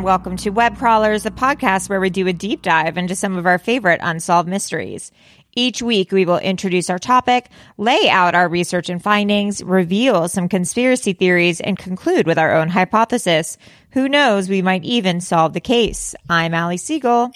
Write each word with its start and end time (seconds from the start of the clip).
And 0.00 0.06
welcome 0.06 0.38
to 0.38 0.48
Web 0.48 0.78
Crawlers, 0.78 1.26
a 1.26 1.30
podcast 1.30 1.90
where 1.90 2.00
we 2.00 2.08
do 2.08 2.26
a 2.26 2.32
deep 2.32 2.62
dive 2.62 2.96
into 2.96 3.14
some 3.14 3.36
of 3.36 3.44
our 3.44 3.58
favorite 3.58 4.00
unsolved 4.02 4.48
mysteries. 4.48 5.12
Each 5.54 5.82
week, 5.82 6.10
we 6.10 6.24
will 6.24 6.38
introduce 6.38 6.88
our 6.88 6.98
topic, 6.98 7.50
lay 7.76 8.08
out 8.08 8.34
our 8.34 8.48
research 8.48 8.88
and 8.88 9.02
findings, 9.02 9.62
reveal 9.62 10.26
some 10.26 10.48
conspiracy 10.48 11.12
theories, 11.12 11.60
and 11.60 11.76
conclude 11.76 12.26
with 12.26 12.38
our 12.38 12.54
own 12.54 12.70
hypothesis. 12.70 13.58
Who 13.90 14.08
knows, 14.08 14.48
we 14.48 14.62
might 14.62 14.84
even 14.84 15.20
solve 15.20 15.52
the 15.52 15.60
case. 15.60 16.14
I'm 16.30 16.54
Ali 16.54 16.78
Siegel. 16.78 17.30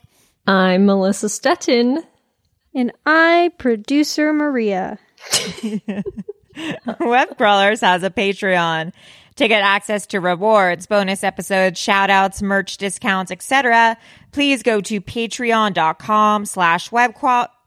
I'm 0.46 0.86
Melissa 0.86 1.26
Stetten. 1.26 2.02
And 2.74 2.92
I, 3.04 3.52
producer 3.58 4.32
Maria. 4.32 4.98
Web 6.98 7.36
Crawlers 7.36 7.82
has 7.82 8.02
a 8.02 8.10
Patreon. 8.10 8.94
To 9.36 9.48
get 9.48 9.62
access 9.62 10.06
to 10.08 10.20
rewards, 10.20 10.86
bonus 10.86 11.24
episodes, 11.24 11.78
shout 11.78 12.08
outs, 12.08 12.40
merch 12.40 12.76
discounts, 12.76 13.32
etc., 13.32 13.96
please 14.30 14.62
go 14.62 14.80
to 14.82 15.00
patreon.com 15.00 16.44
slash 16.46 16.90
webqual. 16.90 17.48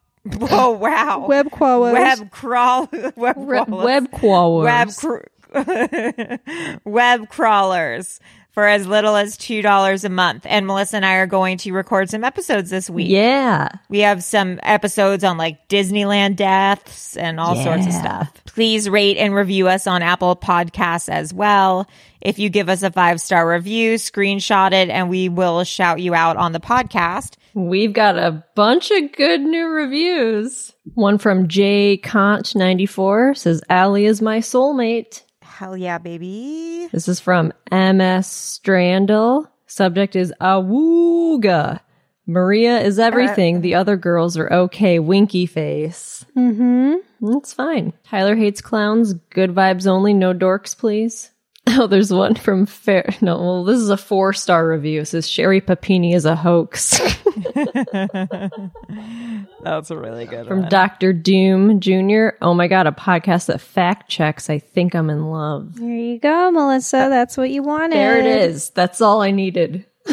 Oh, 0.51 0.71
wow. 0.71 1.25
Web 1.25 1.51
crawlers. 1.51 1.93
Web 1.93 2.31
crawl. 2.31 2.89
Web, 3.15 3.35
crawlers. 3.35 3.85
web 3.85 4.11
crawlers. 4.11 4.65
Web, 5.03 5.23
cr- 5.53 6.79
web 6.83 7.29
crawlers 7.29 8.19
for 8.57 8.65
as 8.65 8.87
little 8.87 9.15
as 9.15 9.37
$2 9.37 10.03
a 10.03 10.09
month. 10.09 10.43
And 10.49 10.65
Melissa 10.65 10.95
and 10.95 11.05
I 11.05 11.17
are 11.17 11.27
going 11.27 11.59
to 11.59 11.73
record 11.73 12.09
some 12.09 12.23
episodes 12.23 12.71
this 12.71 12.89
week. 12.89 13.07
Yeah. 13.07 13.69
We 13.87 13.99
have 13.99 14.23
some 14.23 14.59
episodes 14.63 15.23
on 15.23 15.37
like 15.37 15.69
Disneyland 15.69 16.37
deaths 16.37 17.15
and 17.15 17.39
all 17.39 17.55
sorts 17.55 17.85
of 17.85 17.93
stuff. 17.93 18.33
Please 18.45 18.89
rate 18.89 19.17
and 19.17 19.35
review 19.35 19.67
us 19.67 19.85
on 19.85 20.01
Apple 20.01 20.35
Podcasts 20.35 21.07
as 21.07 21.31
well. 21.31 21.87
If 22.19 22.39
you 22.39 22.49
give 22.49 22.67
us 22.67 22.81
a 22.81 22.89
five 22.89 23.21
star 23.21 23.47
review, 23.47 23.93
screenshot 23.93 24.71
it 24.71 24.89
and 24.89 25.07
we 25.07 25.29
will 25.29 25.63
shout 25.63 25.99
you 25.99 26.15
out 26.15 26.35
on 26.35 26.51
the 26.51 26.59
podcast. 26.59 27.35
We've 27.53 27.93
got 27.93 28.17
a 28.17 28.43
bunch 28.55 28.89
of 28.89 29.11
good 29.11 29.41
new 29.41 29.67
reviews. 29.67 30.73
One 30.95 31.19
from 31.19 31.47
J 31.47 31.99
Kant94 32.03 33.37
says, 33.37 33.61
Allie 33.69 34.05
is 34.05 34.19
my 34.19 34.39
soulmate. 34.39 35.21
Hell 35.57 35.75
yeah, 35.75 35.97
baby. 35.97 36.87
This 36.91 37.07
is 37.07 37.19
from 37.19 37.51
MS 37.71 38.27
Strandel. 38.27 39.47
Subject 39.65 40.15
is 40.15 40.31
Awooga. 40.39 41.79
Maria 42.27 42.79
is 42.79 42.99
everything. 42.99 43.61
the 43.61 43.73
other 43.73 43.97
girls 43.97 44.37
are 44.37 44.53
okay. 44.53 44.99
Winky 44.99 45.47
face. 45.47 46.23
Mm-hmm. 46.37 46.97
That's 47.21 47.53
fine. 47.53 47.93
Tyler 48.03 48.35
hates 48.35 48.61
clowns. 48.61 49.13
Good 49.31 49.55
vibes 49.55 49.87
only. 49.87 50.13
No 50.13 50.31
dorks, 50.31 50.77
please. 50.77 51.31
Oh, 51.79 51.85
there's 51.85 52.11
one 52.11 52.33
from 52.35 52.65
Fair. 52.65 53.07
No, 53.21 53.37
well, 53.37 53.63
this 53.63 53.79
is 53.79 53.89
a 53.89 53.97
four 53.97 54.33
star 54.33 54.67
review. 54.67 55.01
It 55.01 55.05
says 55.05 55.27
Sherri 55.29 55.61
Papini 55.61 56.13
is 56.13 56.25
a 56.25 56.35
hoax 56.35 56.99
That's 59.63 59.91
a 59.91 59.97
really 59.97 60.25
good 60.25 60.47
from 60.47 60.67
Dr. 60.69 61.13
Doom 61.13 61.79
Jr. 61.79 62.29
Oh 62.41 62.53
my 62.53 62.67
God, 62.67 62.87
a 62.87 62.91
podcast 62.91 63.45
that 63.47 63.61
fact 63.61 64.09
checks. 64.09 64.49
I 64.49 64.59
think 64.59 64.95
I'm 64.95 65.09
in 65.09 65.29
love. 65.29 65.75
There 65.75 65.89
you 65.89 66.19
go, 66.19 66.51
Melissa. 66.51 67.07
That's 67.09 67.37
what 67.37 67.49
you 67.49 67.63
wanted. 67.63 67.95
There 67.95 68.17
it 68.17 68.25
is. 68.25 68.69
That's 68.71 69.01
all 69.01 69.21
I 69.21 69.31
needed. 69.31 69.85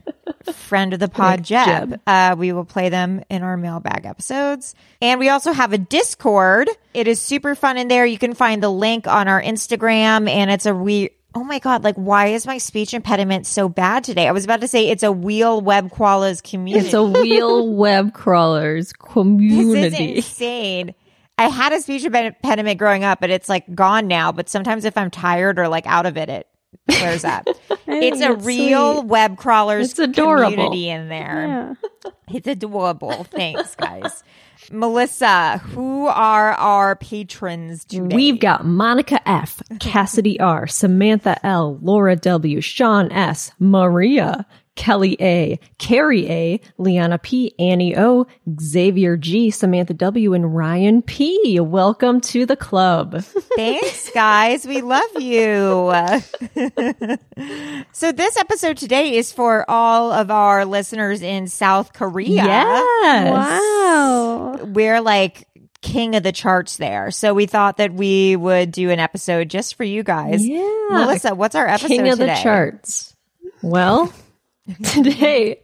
friend 0.73 0.95
of 0.95 1.01
the 1.01 1.09
pod 1.09 1.43
jeb, 1.43 2.01
Uh, 2.07 2.35
we 2.39 2.53
will 2.53 2.65
play 2.65 2.89
them 2.89 3.23
in 3.29 3.43
our 3.43 3.57
mailbag 3.59 4.07
episodes 4.07 4.75
and 5.03 5.21
we 5.21 5.29
also 5.29 5.53
have 5.53 5.73
a 5.75 5.79
discord 5.79 6.69
it 6.95 7.07
is 7.07 7.21
super 7.21 7.55
fun 7.55 7.77
in 7.77 7.89
there 7.89 8.07
you 8.07 8.17
can 8.19 8.33
find 8.35 8.63
the 8.63 8.71
link 8.71 9.07
on 9.07 9.29
our 9.29 9.43
instagram 9.43 10.29
and 10.31 10.51
it's 10.51 10.65
a 10.67 10.75
we 10.75 11.11
Oh 11.35 11.45
my 11.45 11.61
god! 11.61 11.83
Like, 11.83 11.95
why 11.97 12.27
is 12.27 12.47
my 12.47 12.59
speech 12.59 12.93
impediment 12.93 13.47
so 13.47 13.67
bad 13.67 14.05
today? 14.05 14.29
I 14.29 14.33
was 14.33 14.45
about 14.45 14.61
to 14.61 14.69
say 14.69 14.91
it's 14.91 15.03
a 15.03 15.11
wheel 15.11 15.63
web 15.63 15.89
koalas 15.91 16.43
community. 16.43 16.85
It's 16.85 16.93
a 16.95 17.03
wheel 17.03 17.71
web 17.85 18.13
crawlers 18.13 18.89
This 18.93 19.01
is 19.01 19.13
community. 19.15 20.17
insane. 20.17 20.95
I 21.39 21.49
had 21.49 21.73
a 21.73 21.81
speech 21.81 22.05
impediment 22.05 22.79
growing 22.79 23.03
up, 23.03 23.19
but 23.19 23.31
it's 23.31 23.49
like 23.49 23.65
gone 23.75 24.09
now. 24.09 24.31
But 24.33 24.51
sometimes 24.51 24.85
if 24.85 24.99
I'm 24.99 25.11
tired 25.11 25.59
or 25.59 25.69
like 25.69 25.87
out 25.87 26.05
of 26.05 26.19
it, 26.19 26.29
it 26.29 26.47
flares 26.91 27.25
up. 27.27 27.47
it's 27.87 28.17
a 28.21 28.29
that's 28.29 28.45
real 28.45 28.99
sweet. 29.01 29.07
web 29.09 29.37
crawlers 29.37 29.91
It's 29.91 29.99
adorable. 29.99 30.51
community 30.51 30.89
in 30.89 31.09
there. 31.09 31.47
Yeah. 32.05 32.13
It's 32.33 32.47
adorable. 32.49 33.25
Thanks, 33.25 33.75
guys. 33.77 34.25
Melissa, 34.71 35.59
who 35.59 36.07
are 36.07 36.53
our 36.53 36.97
patrons 36.97 37.85
today? 37.85 38.15
We've 38.15 38.39
got 38.41 38.65
Monica 38.65 39.21
F, 39.29 39.61
Cassidy 39.81 40.39
R, 40.41 40.67
Samantha 40.67 41.45
L, 41.45 41.79
Laura 41.83 42.17
W, 42.17 42.61
Sean 42.61 43.11
S, 43.13 43.51
Maria, 43.59 44.47
Kelly 44.75 45.17
A, 45.21 45.59
Carrie 45.79 46.29
A, 46.31 46.61
Liana 46.79 47.19
P, 47.19 47.55
Annie 47.59 47.97
O, 47.97 48.27
Xavier 48.61 49.17
G, 49.17 49.51
Samantha 49.51 49.95
W, 49.95 50.33
and 50.33 50.55
Ryan 50.55 51.03
P. 51.03 51.61
Welcome 51.61 52.21
to 52.23 52.47
the 52.47 52.57
club. 52.57 53.23
Thanks, 53.57 54.11
guys. 54.11 54.67
We 54.67 54.81
love 54.81 55.21
you. 55.21 55.93
so, 57.93 58.13
this 58.13 58.37
episode 58.37 58.79
today 58.79 59.17
is 59.17 59.31
for 59.31 59.69
all 59.69 60.11
of 60.11 60.31
our 60.31 60.65
listeners 60.65 61.23
in 61.23 61.49
South 61.49 61.93
Korea. 61.93 62.43
Yes. 62.43 63.31
Wow. 63.31 64.65
We're 64.65 65.01
like 65.01 65.47
king 65.83 66.15
of 66.15 66.23
the 66.23 66.33
charts 66.33 66.79
there. 66.79 67.11
So, 67.11 67.35
we 67.35 67.47
thought 67.47 67.77
that 67.77 67.93
we 67.93 68.37
would 68.37 68.73
do 68.73 68.91
an 68.91 69.01
episode 69.01 69.51
just 69.51 69.75
for 69.75 69.85
you 69.85 70.03
guys. 70.03 70.47
Yeah. 70.47 70.87
Melissa, 70.91 71.35
what's 71.35 71.55
our 71.55 71.69
episode 71.69 71.89
King 71.89 72.09
of 72.09 72.19
today? 72.19 72.35
the 72.35 72.43
charts. 72.43 73.15
Well, 73.63 74.13
today, 74.85 75.61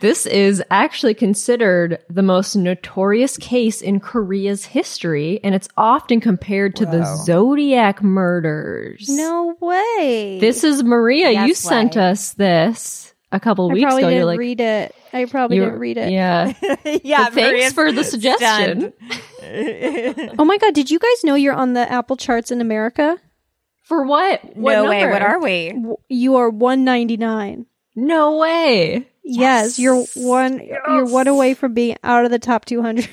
this 0.00 0.26
is 0.26 0.62
actually 0.70 1.14
considered 1.14 1.98
the 2.08 2.22
most 2.22 2.54
notorious 2.56 3.36
case 3.36 3.80
in 3.82 4.00
Korea's 4.00 4.64
history, 4.64 5.40
and 5.42 5.54
it's 5.54 5.68
often 5.76 6.20
compared 6.20 6.76
to 6.76 6.86
the 6.86 7.04
Zodiac 7.24 8.02
murders. 8.02 9.08
No 9.08 9.56
way. 9.60 10.38
This 10.40 10.64
is 10.64 10.82
Maria. 10.84 11.30
you 11.30 11.48
Yes 11.48 11.58
sent 11.58 11.96
way. 11.96 12.02
us 12.10 12.32
this 12.34 13.12
a 13.32 13.40
couple 13.40 13.68
weeks 13.70 13.80
ago. 13.82 13.86
I 13.86 13.88
weeks 13.88 13.90
probably 13.90 14.02
ago. 14.02 14.08
didn't 14.08 14.16
You're 14.18 14.24
like, 14.26 14.38
read 14.38 14.60
it. 14.60 14.94
I 15.12 15.24
probably 15.24 15.58
didn't 15.58 15.78
read 15.78 15.96
it. 15.96 16.10
Yeah. 16.12 16.52
yeah, 17.04 17.24
But 17.24 17.32
thanks 17.34 17.36
Maria's 17.36 17.72
for 17.72 17.92
the 17.92 18.04
suggestion. 18.04 18.92
Oh 20.38 20.44
my 20.44 20.58
god, 20.58 20.74
did 20.74 20.90
you 20.90 20.98
guys 20.98 21.24
know 21.24 21.34
you're 21.34 21.54
on 21.54 21.72
the 21.72 21.90
Apple 21.90 22.16
charts 22.16 22.50
in 22.50 22.60
America? 22.60 23.16
For 23.84 24.04
what? 24.04 24.44
what 24.54 24.74
no 24.74 24.88
way. 24.90 25.00
number? 25.00 25.12
What 25.14 25.22
are 25.22 25.40
we? 25.40 25.68
W- 25.72 25.96
You 26.10 26.36
are 26.36 26.50
199. 26.50 27.64
No 28.00 28.36
way. 28.38 29.08
Yes, 29.24 29.78
you're 29.78 30.04
one 30.14 30.60
you're 30.64 31.04
one 31.06 31.26
away 31.26 31.54
from 31.54 31.74
being 31.74 31.96
out 32.04 32.24
of 32.24 32.30
the 32.30 32.38
top 32.38 32.64
200. 32.64 33.08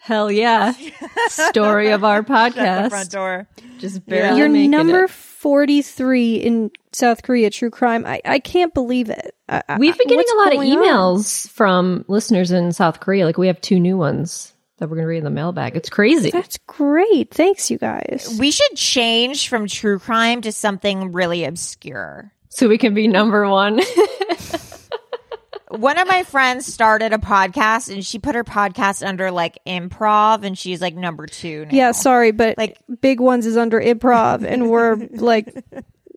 Hell 0.00 0.30
yeah. 0.32 0.74
Story 1.28 1.90
of 1.90 2.04
our 2.04 2.22
podcast. 2.22 2.84
The 2.84 2.90
front 2.90 3.10
door. 3.10 3.46
Just 3.78 4.04
barely 4.06 4.38
You're 4.38 4.48
making 4.48 4.70
number 4.70 5.04
it. 5.04 5.10
43 5.10 6.36
in 6.36 6.70
South 6.92 7.22
Korea 7.22 7.50
true 7.50 7.70
crime. 7.70 8.04
I, 8.06 8.20
I 8.24 8.38
can't 8.38 8.72
believe 8.74 9.10
it. 9.10 9.34
I- 9.48 9.62
I- 9.68 9.78
We've 9.78 9.96
been 9.98 10.06
getting 10.08 10.24
a 10.32 10.38
lot 10.38 10.48
of 10.48 10.52
going 10.54 10.72
on? 10.76 10.84
emails 10.84 11.48
from 11.50 12.04
listeners 12.08 12.50
in 12.50 12.72
South 12.72 13.00
Korea. 13.00 13.24
Like 13.26 13.38
we 13.38 13.48
have 13.48 13.60
two 13.60 13.78
new 13.80 13.96
ones 13.96 14.52
that 14.78 14.88
we're 14.88 14.96
going 14.96 15.04
to 15.04 15.08
read 15.08 15.18
in 15.18 15.24
the 15.24 15.30
mailbag. 15.30 15.76
It's 15.76 15.90
crazy. 15.90 16.30
That's 16.30 16.58
great. 16.66 17.30
Thanks 17.32 17.70
you 17.70 17.78
guys. 17.78 18.36
We 18.40 18.50
should 18.50 18.76
change 18.76 19.48
from 19.48 19.66
true 19.68 19.98
crime 19.98 20.40
to 20.42 20.52
something 20.52 21.12
really 21.12 21.44
obscure. 21.44 22.32
So 22.54 22.68
we 22.68 22.76
can 22.76 22.92
be 22.94 23.08
number 23.08 23.48
one. 23.48 23.80
One 25.70 25.98
of 25.98 26.06
my 26.06 26.22
friends 26.24 26.66
started 26.66 27.14
a 27.14 27.18
podcast 27.18 27.90
and 27.90 28.04
she 28.04 28.18
put 28.18 28.34
her 28.34 28.44
podcast 28.44 29.06
under 29.06 29.30
like 29.30 29.58
improv 29.66 30.44
and 30.44 30.56
she's 30.56 30.82
like 30.82 30.94
number 30.94 31.26
two 31.26 31.64
now. 31.64 31.70
Yeah, 31.72 31.92
sorry, 31.92 32.30
but 32.30 32.58
Like- 32.58 32.76
like 32.88 33.00
Big 33.00 33.20
Ones 33.20 33.46
is 33.46 33.56
under 33.56 33.80
improv 33.80 34.44
and 34.44 34.68
we're 34.68 34.96
like 35.12 35.48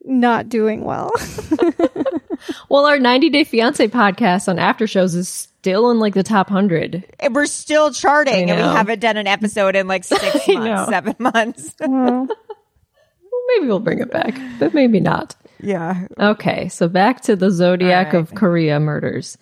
not 0.03 0.49
doing 0.49 0.83
well. 0.83 1.09
well, 2.69 2.85
our 2.85 2.99
90 2.99 3.29
Day 3.29 3.45
Fiance 3.45 3.87
podcast 3.87 4.49
on 4.49 4.59
After 4.59 4.87
Shows 4.87 5.15
is 5.15 5.29
still 5.29 5.89
in 5.89 5.99
like 5.99 6.15
the 6.15 6.23
top 6.23 6.49
100. 6.49 7.05
And 7.21 7.33
we're 7.33 7.45
still 7.45 7.93
charting 7.93 8.51
and 8.51 8.59
we 8.59 8.65
haven't 8.67 8.99
done 8.99 9.15
an 9.15 9.25
episode 9.27 9.77
in 9.77 9.87
like 9.87 10.03
six 10.03 10.21
months, 10.23 10.47
know. 10.49 10.85
seven 10.89 11.15
months. 11.17 11.73
well, 11.79 12.27
Well, 12.27 13.41
maybe 13.55 13.67
we'll 13.67 13.79
bring 13.79 13.99
it 13.99 14.11
back, 14.11 14.35
but 14.59 14.73
maybe 14.73 14.99
not. 14.99 15.33
Yeah. 15.59 16.07
Okay, 16.19 16.69
so 16.69 16.87
back 16.87 17.21
to 17.21 17.35
the 17.35 17.51
Zodiac 17.51 18.13
All 18.13 18.21
of 18.21 18.35
Korea 18.35 18.79
murders. 18.79 19.37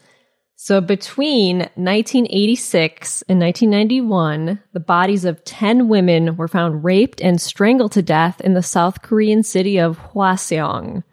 So 0.55 0.79
between 0.79 1.57
1986 1.57 3.23
and 3.23 3.39
1991, 3.39 4.61
the 4.71 4.79
bodies 4.79 5.25
of 5.25 5.43
10 5.43 5.89
women 5.89 6.37
were 6.37 6.47
found 6.47 6.83
raped 6.83 7.21
and 7.21 7.41
strangled 7.41 7.91
to 7.93 8.01
death 8.01 8.39
in 8.39 8.53
the 8.53 8.63
South 8.63 9.01
Korean 9.01 9.43
city 9.43 9.77
of 9.79 9.99
Hwaseong. 9.99 11.03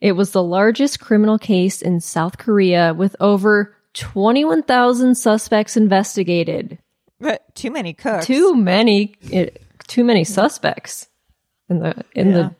It 0.00 0.12
was 0.12 0.32
the 0.32 0.42
largest 0.42 0.98
criminal 0.98 1.38
case 1.38 1.82
in 1.82 2.00
South 2.00 2.38
Korea 2.38 2.94
with 2.94 3.14
over 3.20 3.76
21,000 3.94 5.14
suspects 5.14 5.76
investigated. 5.76 6.78
But 7.20 7.54
too 7.54 7.70
many 7.70 7.92
cooks. 7.92 8.26
Too 8.26 8.56
many 8.56 9.14
too 9.86 10.04
many 10.04 10.24
suspects 10.24 11.08
in 11.68 11.80
the 11.80 12.04
in 12.14 12.32
the 12.32 12.54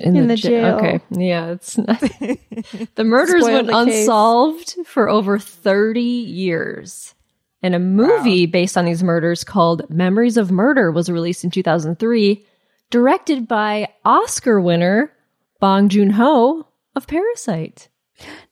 in, 0.00 0.16
In 0.16 0.26
the 0.28 0.36
ja- 0.36 0.48
jail. 0.48 0.74
Okay, 0.76 1.00
yeah, 1.10 1.50
it's 1.52 1.76
not. 1.78 2.00
the 2.94 3.04
murders 3.04 3.42
Spoiled 3.44 3.66
went 3.66 3.66
the 3.68 3.76
unsolved 3.78 4.76
for 4.86 5.08
over 5.08 5.38
thirty 5.38 6.00
years, 6.00 7.14
and 7.62 7.74
a 7.74 7.78
movie 7.78 8.46
based 8.46 8.76
on 8.76 8.84
these 8.84 9.02
murders 9.02 9.44
called 9.44 9.88
"Memories 9.90 10.36
of 10.36 10.50
Murder" 10.50 10.90
was 10.90 11.10
released 11.10 11.44
in 11.44 11.50
two 11.50 11.62
thousand 11.62 11.98
three, 11.98 12.44
directed 12.90 13.46
by 13.48 13.88
Oscar 14.04 14.60
winner 14.60 15.12
Bong 15.60 15.88
Joon 15.88 16.10
Ho 16.10 16.66
of 16.96 17.06
Parasite. 17.06 17.88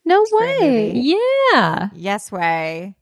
no 0.05 0.25
way. 0.33 0.93
Yeah, 0.95 1.89
Yes 1.95 2.31
way. 2.33 2.95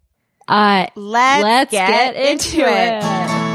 uh, 0.48 0.86
Let's, 0.96 1.42
let's 1.42 1.70
get, 1.70 2.14
into, 2.16 2.58
it. 2.60 2.62
Web 2.62 3.45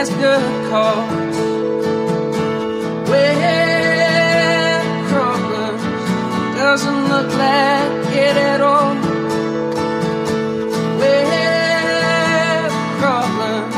a 0.00 0.06
thing 0.06 0.10
as 0.10 0.10
good 0.10 0.70
cause? 0.70 1.36
Web 3.10 4.84
crawlers 5.08 5.82
doesn't 6.56 7.08
look 7.08 7.28
like 7.34 8.16
it 8.16 8.36
at 8.36 8.60
all. 8.60 8.94
Web 11.00 12.70
crawlers, 12.98 13.74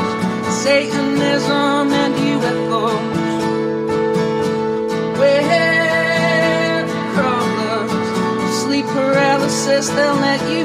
Satanism 0.63 1.91
and 1.91 2.13
UFOs. 2.15 3.41
Web 5.19 6.87
crawlers, 7.13 7.91
sleep 8.61 8.85
paralysis, 8.85 9.89
they'll 9.89 10.15
let 10.15 10.41
you 10.51 10.62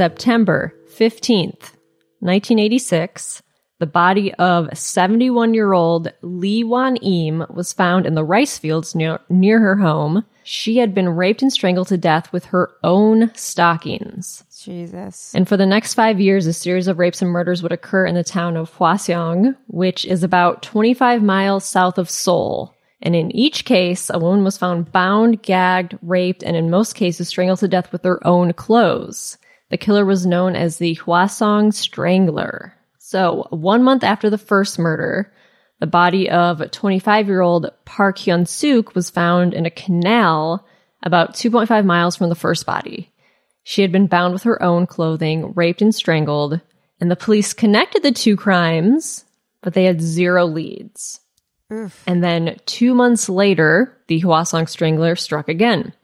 September 0.00 0.74
15th, 0.96 1.74
1986, 2.20 3.42
the 3.80 3.86
body 3.86 4.32
of 4.32 4.70
71 4.72 5.52
year 5.52 5.74
old 5.74 6.10
Lee 6.22 6.64
Wan 6.64 6.96
Im 6.96 7.44
was 7.50 7.74
found 7.74 8.06
in 8.06 8.14
the 8.14 8.24
rice 8.24 8.56
fields 8.56 8.94
near, 8.94 9.20
near 9.28 9.60
her 9.60 9.76
home. 9.76 10.24
She 10.42 10.78
had 10.78 10.94
been 10.94 11.10
raped 11.10 11.42
and 11.42 11.52
strangled 11.52 11.88
to 11.88 11.98
death 11.98 12.32
with 12.32 12.46
her 12.46 12.70
own 12.82 13.30
stockings. 13.34 14.42
Jesus. 14.58 15.34
And 15.34 15.46
for 15.46 15.58
the 15.58 15.66
next 15.66 15.92
five 15.92 16.18
years, 16.18 16.46
a 16.46 16.54
series 16.54 16.88
of 16.88 16.98
rapes 16.98 17.20
and 17.20 17.30
murders 17.30 17.62
would 17.62 17.70
occur 17.70 18.06
in 18.06 18.14
the 18.14 18.24
town 18.24 18.56
of 18.56 18.72
Hwaseong, 18.72 19.54
which 19.66 20.06
is 20.06 20.22
about 20.22 20.62
25 20.62 21.22
miles 21.22 21.66
south 21.66 21.98
of 21.98 22.08
Seoul. 22.08 22.74
And 23.02 23.14
in 23.14 23.30
each 23.36 23.66
case, 23.66 24.08
a 24.08 24.18
woman 24.18 24.44
was 24.44 24.56
found 24.56 24.92
bound, 24.92 25.42
gagged, 25.42 25.98
raped, 26.00 26.42
and 26.42 26.56
in 26.56 26.70
most 26.70 26.94
cases 26.94 27.28
strangled 27.28 27.58
to 27.58 27.68
death 27.68 27.92
with 27.92 28.00
their 28.00 28.26
own 28.26 28.54
clothes. 28.54 29.36
The 29.70 29.78
killer 29.78 30.04
was 30.04 30.26
known 30.26 30.56
as 30.56 30.78
the 30.78 30.96
Hwasong 30.96 31.72
Strangler. 31.72 32.74
So, 32.98 33.46
one 33.50 33.82
month 33.82 34.04
after 34.04 34.28
the 34.28 34.38
first 34.38 34.78
murder, 34.78 35.32
the 35.78 35.86
body 35.86 36.28
of 36.28 36.70
25 36.70 37.26
year 37.26 37.40
old 37.40 37.70
Park 37.84 38.18
Hyun 38.18 38.46
Suk 38.46 38.94
was 38.94 39.10
found 39.10 39.54
in 39.54 39.66
a 39.66 39.70
canal 39.70 40.66
about 41.02 41.34
2.5 41.34 41.84
miles 41.84 42.16
from 42.16 42.28
the 42.28 42.34
first 42.34 42.66
body. 42.66 43.12
She 43.62 43.82
had 43.82 43.92
been 43.92 44.06
bound 44.06 44.32
with 44.32 44.42
her 44.42 44.62
own 44.62 44.86
clothing, 44.86 45.52
raped 45.54 45.82
and 45.82 45.94
strangled, 45.94 46.60
and 47.00 47.10
the 47.10 47.16
police 47.16 47.52
connected 47.52 48.02
the 48.02 48.12
two 48.12 48.36
crimes, 48.36 49.24
but 49.62 49.74
they 49.74 49.84
had 49.84 50.00
zero 50.00 50.46
leads. 50.46 51.20
And 52.06 52.22
then 52.22 52.56
two 52.66 52.94
months 52.94 53.28
later, 53.28 53.96
the 54.08 54.20
Hwasong 54.20 54.68
Strangler 54.68 55.14
struck 55.14 55.48
again. 55.48 55.94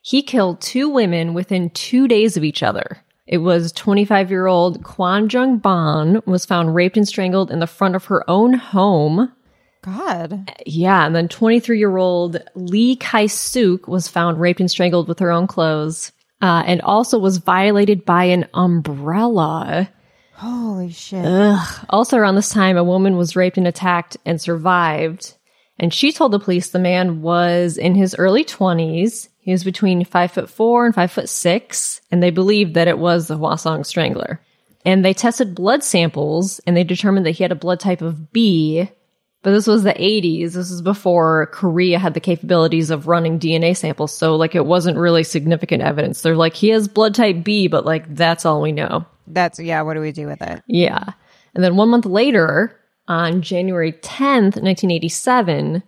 He 0.00 0.22
killed 0.22 0.60
two 0.60 0.88
women 0.88 1.34
within 1.34 1.70
two 1.70 2.06
days 2.06 2.36
of 2.36 2.44
each 2.44 2.62
other. 2.62 3.02
It 3.28 3.38
was 3.38 3.72
25 3.72 4.30
year 4.30 4.46
old 4.46 4.82
Kwan 4.82 5.28
Jung 5.28 5.58
Bon 5.58 6.22
was 6.24 6.46
found 6.46 6.74
raped 6.74 6.96
and 6.96 7.06
strangled 7.06 7.50
in 7.50 7.58
the 7.58 7.66
front 7.66 7.94
of 7.94 8.06
her 8.06 8.28
own 8.28 8.54
home. 8.54 9.30
God. 9.82 10.50
Yeah, 10.64 11.06
and 11.06 11.14
then 11.14 11.28
23 11.28 11.78
year 11.78 11.98
old 11.98 12.42
Lee 12.54 12.96
Kai 12.96 13.26
Suk 13.26 13.86
was 13.86 14.08
found 14.08 14.40
raped 14.40 14.60
and 14.60 14.70
strangled 14.70 15.08
with 15.08 15.18
her 15.18 15.30
own 15.30 15.46
clothes, 15.46 16.10
uh, 16.40 16.62
and 16.66 16.80
also 16.80 17.18
was 17.18 17.36
violated 17.36 18.06
by 18.06 18.24
an 18.24 18.48
umbrella. 18.54 19.90
Holy 20.32 20.90
shit. 20.90 21.24
Also, 21.90 22.16
around 22.16 22.36
this 22.36 22.48
time, 22.48 22.78
a 22.78 22.84
woman 22.84 23.16
was 23.18 23.36
raped 23.36 23.58
and 23.58 23.66
attacked 23.66 24.16
and 24.24 24.40
survived. 24.40 25.34
And 25.78 25.92
she 25.92 26.12
told 26.12 26.32
the 26.32 26.40
police 26.40 26.70
the 26.70 26.78
man 26.78 27.20
was 27.20 27.76
in 27.76 27.94
his 27.94 28.16
early 28.18 28.44
20s. 28.44 29.28
He 29.48 29.52
was 29.52 29.64
between 29.64 30.04
five 30.04 30.30
foot 30.30 30.50
four 30.50 30.84
and 30.84 30.94
five 30.94 31.10
foot 31.10 31.26
six, 31.26 32.02
and 32.10 32.22
they 32.22 32.28
believed 32.28 32.74
that 32.74 32.86
it 32.86 32.98
was 32.98 33.28
the 33.28 33.38
Hwasong 33.38 33.86
Strangler. 33.86 34.42
And 34.84 35.02
they 35.02 35.14
tested 35.14 35.54
blood 35.54 35.82
samples, 35.82 36.60
and 36.66 36.76
they 36.76 36.84
determined 36.84 37.24
that 37.24 37.30
he 37.30 37.44
had 37.44 37.50
a 37.50 37.54
blood 37.54 37.80
type 37.80 38.02
of 38.02 38.30
B. 38.30 38.90
But 39.40 39.52
this 39.52 39.66
was 39.66 39.84
the 39.84 39.94
80s. 39.94 40.52
This 40.52 40.70
is 40.70 40.82
before 40.82 41.46
Korea 41.46 41.98
had 41.98 42.12
the 42.12 42.20
capabilities 42.20 42.90
of 42.90 43.06
running 43.08 43.38
DNA 43.38 43.74
samples. 43.74 44.12
So, 44.12 44.36
like, 44.36 44.54
it 44.54 44.66
wasn't 44.66 44.98
really 44.98 45.24
significant 45.24 45.82
evidence. 45.82 46.20
They're 46.20 46.36
like, 46.36 46.52
he 46.52 46.68
has 46.68 46.86
blood 46.86 47.14
type 47.14 47.42
B, 47.42 47.68
but, 47.68 47.86
like, 47.86 48.14
that's 48.14 48.44
all 48.44 48.60
we 48.60 48.72
know. 48.72 49.06
That's, 49.26 49.58
yeah, 49.58 49.80
what 49.80 49.94
do 49.94 50.00
we 50.00 50.12
do 50.12 50.26
with 50.26 50.42
it? 50.42 50.62
Yeah. 50.66 51.04
And 51.54 51.64
then 51.64 51.74
one 51.74 51.88
month 51.88 52.04
later, 52.04 52.78
on 53.08 53.40
January 53.40 53.92
10th, 53.92 54.60
1987, 54.60 55.82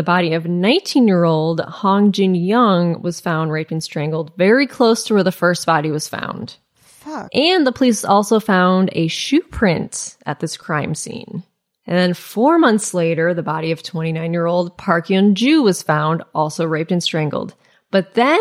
the 0.00 0.04
body 0.04 0.32
of 0.32 0.46
19 0.46 1.06
year 1.06 1.24
old 1.24 1.60
Hong 1.60 2.10
Jin 2.10 2.34
Young 2.34 3.02
was 3.02 3.20
found 3.20 3.52
raped 3.52 3.70
and 3.70 3.84
strangled 3.84 4.34
very 4.38 4.66
close 4.66 5.04
to 5.04 5.12
where 5.12 5.22
the 5.22 5.30
first 5.30 5.66
body 5.66 5.90
was 5.90 6.08
found. 6.08 6.56
Fuck. 6.76 7.28
And 7.34 7.66
the 7.66 7.72
police 7.72 8.02
also 8.02 8.40
found 8.40 8.88
a 8.92 9.08
shoe 9.08 9.42
print 9.42 10.16
at 10.24 10.40
this 10.40 10.56
crime 10.56 10.94
scene. 10.94 11.42
And 11.86 11.98
then 11.98 12.14
four 12.14 12.58
months 12.58 12.94
later, 12.94 13.34
the 13.34 13.42
body 13.42 13.72
of 13.72 13.82
29 13.82 14.32
year 14.32 14.46
old 14.46 14.78
Park 14.78 15.08
Hyun 15.08 15.34
Ju 15.34 15.62
was 15.62 15.82
found, 15.82 16.22
also 16.34 16.64
raped 16.64 16.92
and 16.92 17.02
strangled. 17.02 17.54
But 17.90 18.14
then 18.14 18.40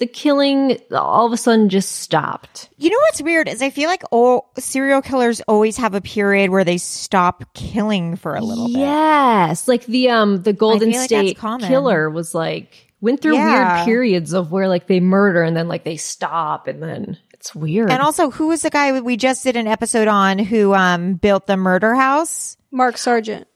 the 0.00 0.06
killing 0.06 0.76
all 0.90 1.26
of 1.26 1.32
a 1.32 1.36
sudden 1.36 1.68
just 1.68 1.92
stopped. 2.00 2.68
You 2.78 2.90
know 2.90 2.98
what's 3.02 3.22
weird 3.22 3.48
is 3.48 3.62
I 3.62 3.70
feel 3.70 3.88
like 3.88 4.02
all 4.10 4.50
serial 4.58 5.02
killers 5.02 5.40
always 5.42 5.76
have 5.76 5.94
a 5.94 6.00
period 6.00 6.50
where 6.50 6.64
they 6.64 6.78
stop 6.78 7.44
killing 7.54 8.16
for 8.16 8.34
a 8.34 8.40
little 8.40 8.66
bit. 8.66 8.78
Yes, 8.78 9.68
like 9.68 9.84
the 9.86 10.10
um 10.10 10.42
the 10.42 10.52
Golden 10.52 10.90
feel 10.90 11.00
like 11.00 11.06
State. 11.08 11.38
Killer 11.38 12.10
was 12.10 12.34
like 12.34 12.92
went 13.00 13.20
through 13.22 13.34
Yeah. 13.34 13.76
weird 13.76 13.84
periods 13.84 14.32
of 14.32 14.50
where 14.50 14.66
like 14.68 14.88
they 14.88 15.00
murder 15.00 15.42
and 15.42 15.56
then 15.56 15.68
like 15.68 15.84
they 15.84 15.96
stop 15.96 16.66
and 16.66 16.82
then 16.82 17.16
it's 17.32 17.54
weird. 17.54 17.90
And 17.90 18.02
also, 18.02 18.30
who 18.30 18.48
was 18.48 18.62
the 18.62 18.70
guy 18.70 18.98
we 19.00 19.16
just 19.16 19.44
did 19.44 19.56
an 19.56 19.66
episode 19.66 20.08
on 20.08 20.38
who 20.38 20.74
um 20.74 21.14
built 21.14 21.46
the 21.46 21.56
murder 21.56 21.94
house? 21.94 22.56
Mark 22.72 22.96
Sargent. 22.98 23.46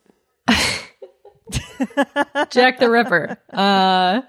Jack 2.50 2.78
the 2.78 2.88
Ripper, 2.90 3.36
uh, 3.52 4.22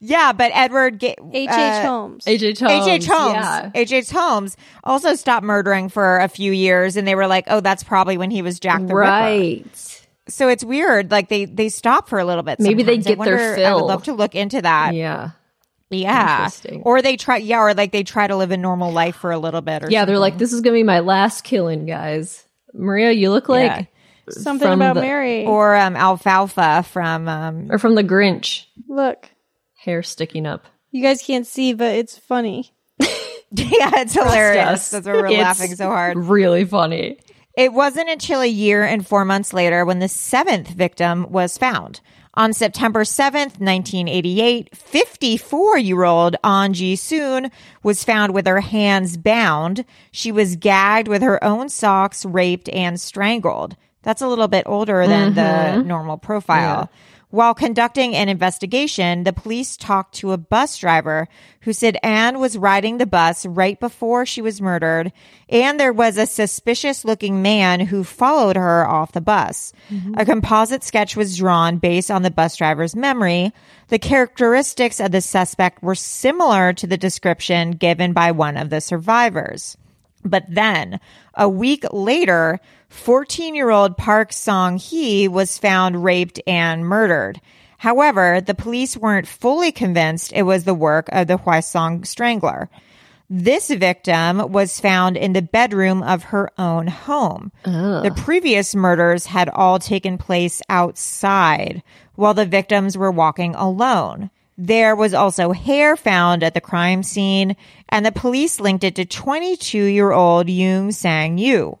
Yeah, 0.00 0.32
but 0.32 0.50
Edward 0.54 0.98
Ga- 0.98 1.16
H.H. 1.32 1.48
uh, 1.50 1.82
Holmes. 1.86 2.24
H.H. 2.26 2.60
Holmes, 2.60 2.86
H.H. 2.86 3.06
Holmes. 3.06 3.34
yeah. 3.34 3.70
H.H. 3.74 4.10
Holmes 4.10 4.56
also 4.84 5.14
stopped 5.14 5.44
murdering 5.44 5.88
for 5.88 6.18
a 6.18 6.28
few 6.28 6.52
years, 6.52 6.96
and 6.96 7.06
they 7.06 7.14
were 7.14 7.26
like, 7.26 7.44
"Oh, 7.48 7.60
that's 7.60 7.82
probably 7.82 8.16
when 8.18 8.30
he 8.30 8.42
was 8.42 8.60
Jack 8.60 8.78
the 8.86 8.94
Ripper." 8.94 9.10
right. 9.10 9.98
So 10.28 10.48
it's 10.48 10.62
weird. 10.62 11.10
Like 11.10 11.28
they 11.28 11.46
they 11.46 11.68
stop 11.68 12.08
for 12.08 12.18
a 12.20 12.24
little 12.24 12.44
bit. 12.44 12.60
Maybe 12.60 12.84
they 12.84 13.00
sometimes. 13.02 13.06
I 13.06 13.10
get 13.10 13.24
their 13.24 13.48
wonder- 13.50 13.66
I 13.66 13.74
would 13.74 13.84
love 13.84 14.04
to 14.04 14.12
look 14.12 14.34
into 14.36 14.62
that. 14.62 14.94
Yeah, 14.94 15.30
Yeah. 15.90 16.36
Interesting. 16.44 16.82
Or 16.84 17.02
they 17.02 17.16
try. 17.16 17.38
Yeah, 17.38 17.60
or 17.62 17.74
like 17.74 17.90
they 17.90 18.04
try 18.04 18.28
to 18.28 18.36
live 18.36 18.52
a 18.52 18.56
normal 18.56 18.92
life 18.92 19.16
for 19.16 19.32
a 19.32 19.38
little 19.38 19.62
bit. 19.62 19.82
Or 19.84 19.90
yeah. 19.90 20.04
They're 20.04 20.18
like, 20.20 20.38
this 20.38 20.52
is 20.52 20.60
gonna 20.60 20.74
be 20.74 20.84
my 20.84 21.00
last 21.00 21.42
killing, 21.42 21.86
guys. 21.86 22.44
Maria, 22.72 23.10
you 23.10 23.30
look 23.30 23.48
like 23.48 23.64
Yeah. 23.70 23.84
Something 24.30 24.72
about 24.72 24.94
the- 24.94 25.00
Mary. 25.00 25.44
or 25.46 25.74
um, 25.76 25.96
alfalfa 25.96 26.84
from 26.84 27.28
um, 27.28 27.70
or 27.70 27.78
from 27.78 27.94
the 27.94 28.04
Grinch, 28.04 28.64
Look, 28.88 29.28
hair 29.76 30.02
sticking 30.02 30.46
up. 30.46 30.64
you 30.90 31.02
guys 31.02 31.22
can't 31.22 31.46
see, 31.46 31.72
but 31.74 31.94
it's 31.94 32.18
funny. 32.18 32.72
yeah, 33.00 33.90
it's 34.00 34.14
hilarious. 34.14 34.90
That's 34.90 35.06
why 35.06 35.12
we're 35.12 35.26
It's 35.26 35.38
laughing 35.38 35.74
so 35.74 35.86
hard. 35.88 36.16
Really 36.16 36.64
funny. 36.64 37.18
It 37.56 37.72
wasn't 37.74 38.08
until 38.08 38.40
a 38.40 38.46
year 38.46 38.82
and 38.84 39.06
four 39.06 39.24
months 39.26 39.52
later 39.52 39.84
when 39.84 39.98
the 39.98 40.08
seventh 40.08 40.68
victim 40.68 41.30
was 41.30 41.58
found. 41.58 42.00
On 42.34 42.54
September 42.54 43.02
7th, 43.04 43.60
1988, 43.60 44.74
54 44.74 45.78
year 45.78 46.04
old 46.04 46.36
Anji 46.42 46.96
Soon 46.98 47.50
was 47.82 48.04
found 48.04 48.32
with 48.32 48.46
her 48.46 48.60
hands 48.60 49.18
bound. 49.18 49.84
She 50.12 50.32
was 50.32 50.56
gagged 50.56 51.08
with 51.08 51.20
her 51.20 51.42
own 51.44 51.68
socks, 51.68 52.24
raped, 52.24 52.70
and 52.70 52.98
strangled. 52.98 53.76
That's 54.02 54.22
a 54.22 54.28
little 54.28 54.48
bit 54.48 54.64
older 54.66 55.06
than 55.06 55.34
the 55.34 55.40
mm-hmm. 55.40 55.88
normal 55.88 56.18
profile. 56.18 56.90
While 57.32 57.54
conducting 57.54 58.14
an 58.14 58.28
investigation, 58.28 59.24
the 59.24 59.32
police 59.32 59.78
talked 59.78 60.16
to 60.16 60.32
a 60.32 60.36
bus 60.36 60.76
driver 60.76 61.28
who 61.62 61.72
said 61.72 61.96
Anne 62.02 62.38
was 62.38 62.58
riding 62.58 62.98
the 62.98 63.06
bus 63.06 63.46
right 63.46 63.80
before 63.80 64.26
she 64.26 64.42
was 64.42 64.60
murdered, 64.60 65.12
and 65.48 65.80
there 65.80 65.94
was 65.94 66.18
a 66.18 66.26
suspicious 66.26 67.06
looking 67.06 67.40
man 67.40 67.80
who 67.80 68.04
followed 68.04 68.56
her 68.56 68.86
off 68.86 69.12
the 69.12 69.22
bus. 69.22 69.72
Mm-hmm. 69.88 70.12
A 70.18 70.26
composite 70.26 70.84
sketch 70.84 71.16
was 71.16 71.38
drawn 71.38 71.78
based 71.78 72.10
on 72.10 72.20
the 72.20 72.30
bus 72.30 72.54
driver's 72.54 72.94
memory. 72.94 73.50
The 73.88 73.98
characteristics 73.98 75.00
of 75.00 75.10
the 75.12 75.22
suspect 75.22 75.82
were 75.82 75.94
similar 75.94 76.74
to 76.74 76.86
the 76.86 76.98
description 76.98 77.70
given 77.70 78.12
by 78.12 78.32
one 78.32 78.58
of 78.58 78.68
the 78.68 78.82
survivors. 78.82 79.78
But 80.24 80.44
then, 80.48 81.00
a 81.34 81.48
week 81.48 81.84
later, 81.92 82.60
14 82.88 83.54
year 83.54 83.70
old 83.70 83.96
Park 83.96 84.32
Song 84.32 84.78
Hee 84.78 85.28
was 85.28 85.58
found 85.58 86.04
raped 86.04 86.40
and 86.46 86.86
murdered. 86.86 87.40
However, 87.78 88.40
the 88.40 88.54
police 88.54 88.96
weren't 88.96 89.26
fully 89.26 89.72
convinced 89.72 90.32
it 90.32 90.42
was 90.44 90.64
the 90.64 90.74
work 90.74 91.08
of 91.10 91.26
the 91.26 91.38
Hwasong 91.38 92.06
Strangler. 92.06 92.68
This 93.28 93.70
victim 93.70 94.52
was 94.52 94.78
found 94.78 95.16
in 95.16 95.32
the 95.32 95.42
bedroom 95.42 96.02
of 96.02 96.24
her 96.24 96.50
own 96.58 96.86
home. 96.86 97.50
The 98.02 98.12
previous 98.14 98.74
murders 98.74 99.26
had 99.26 99.48
all 99.48 99.78
taken 99.78 100.18
place 100.18 100.60
outside 100.68 101.82
while 102.14 102.34
the 102.34 102.44
victims 102.44 102.96
were 102.96 103.10
walking 103.10 103.54
alone. 103.54 104.30
There 104.64 104.94
was 104.94 105.12
also 105.12 105.50
hair 105.50 105.96
found 105.96 106.44
at 106.44 106.54
the 106.54 106.60
crime 106.60 107.02
scene, 107.02 107.56
and 107.88 108.06
the 108.06 108.12
police 108.12 108.60
linked 108.60 108.84
it 108.84 108.94
to 108.94 109.04
22 109.04 109.86
year 109.86 110.12
old 110.12 110.46
Yoon 110.46 110.94
Sang 110.94 111.36
Yu. 111.36 111.80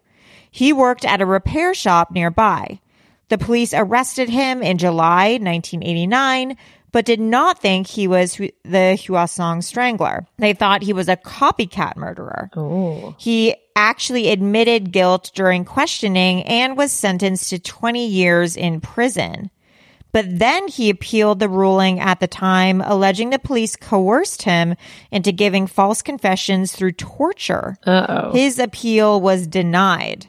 He 0.50 0.72
worked 0.72 1.04
at 1.04 1.20
a 1.20 1.26
repair 1.26 1.74
shop 1.74 2.10
nearby. 2.10 2.80
The 3.28 3.38
police 3.38 3.72
arrested 3.72 4.30
him 4.30 4.64
in 4.64 4.78
July 4.78 5.38
1989, 5.40 6.56
but 6.90 7.04
did 7.04 7.20
not 7.20 7.60
think 7.60 7.86
he 7.86 8.08
was 8.08 8.34
the 8.34 8.50
Hwasong 8.64 9.62
Strangler. 9.62 10.26
They 10.38 10.52
thought 10.52 10.82
he 10.82 10.92
was 10.92 11.08
a 11.08 11.16
copycat 11.16 11.96
murderer. 11.96 12.50
Oh. 12.56 13.14
He 13.16 13.54
actually 13.76 14.28
admitted 14.28 14.90
guilt 14.90 15.30
during 15.36 15.64
questioning 15.64 16.42
and 16.42 16.76
was 16.76 16.90
sentenced 16.90 17.50
to 17.50 17.60
20 17.60 18.04
years 18.08 18.56
in 18.56 18.80
prison. 18.80 19.52
But 20.12 20.38
then 20.38 20.68
he 20.68 20.90
appealed 20.90 21.38
the 21.38 21.48
ruling 21.48 21.98
at 21.98 22.20
the 22.20 22.26
time, 22.26 22.82
alleging 22.82 23.30
the 23.30 23.38
police 23.38 23.76
coerced 23.76 24.42
him 24.42 24.76
into 25.10 25.32
giving 25.32 25.66
false 25.66 26.02
confessions 26.02 26.72
through 26.72 26.92
torture. 26.92 27.78
Uh-oh. 27.86 28.32
His 28.32 28.58
appeal 28.58 29.20
was 29.20 29.46
denied. 29.46 30.26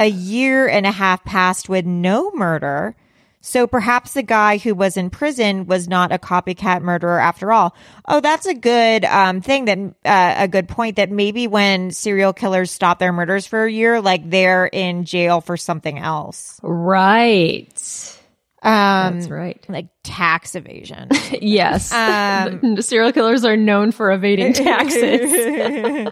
A 0.00 0.06
year 0.06 0.68
and 0.68 0.84
a 0.84 0.90
half 0.90 1.24
passed 1.24 1.68
with 1.68 1.86
no 1.86 2.32
murder. 2.32 2.96
So 3.40 3.68
perhaps 3.68 4.14
the 4.14 4.24
guy 4.24 4.58
who 4.58 4.74
was 4.74 4.96
in 4.96 5.10
prison 5.10 5.66
was 5.66 5.88
not 5.88 6.10
a 6.10 6.18
copycat 6.18 6.82
murderer 6.82 7.20
after 7.20 7.52
all. 7.52 7.76
Oh, 8.06 8.20
that's 8.20 8.46
a 8.46 8.54
good 8.54 9.04
um, 9.04 9.40
thing 9.40 9.66
that 9.66 9.78
uh, 10.04 10.42
a 10.42 10.48
good 10.48 10.68
point 10.68 10.96
that 10.96 11.12
maybe 11.12 11.46
when 11.46 11.92
serial 11.92 12.32
killers 12.32 12.72
stop 12.72 12.98
their 12.98 13.12
murders 13.12 13.46
for 13.46 13.64
a 13.64 13.70
year, 13.72 14.00
like 14.00 14.28
they're 14.28 14.66
in 14.66 15.04
jail 15.04 15.40
for 15.40 15.56
something 15.56 15.98
else. 15.98 16.58
Right. 16.64 18.17
Um, 18.68 19.18
That's 19.18 19.30
right. 19.30 19.64
like 19.68 19.88
tax 20.02 20.54
evasion. 20.54 21.08
Yes. 21.40 21.92
Um, 21.92 22.80
serial 22.82 23.12
killers 23.12 23.44
are 23.44 23.56
known 23.56 23.92
for 23.92 24.10
evading 24.10 24.52
taxes. 24.54 26.10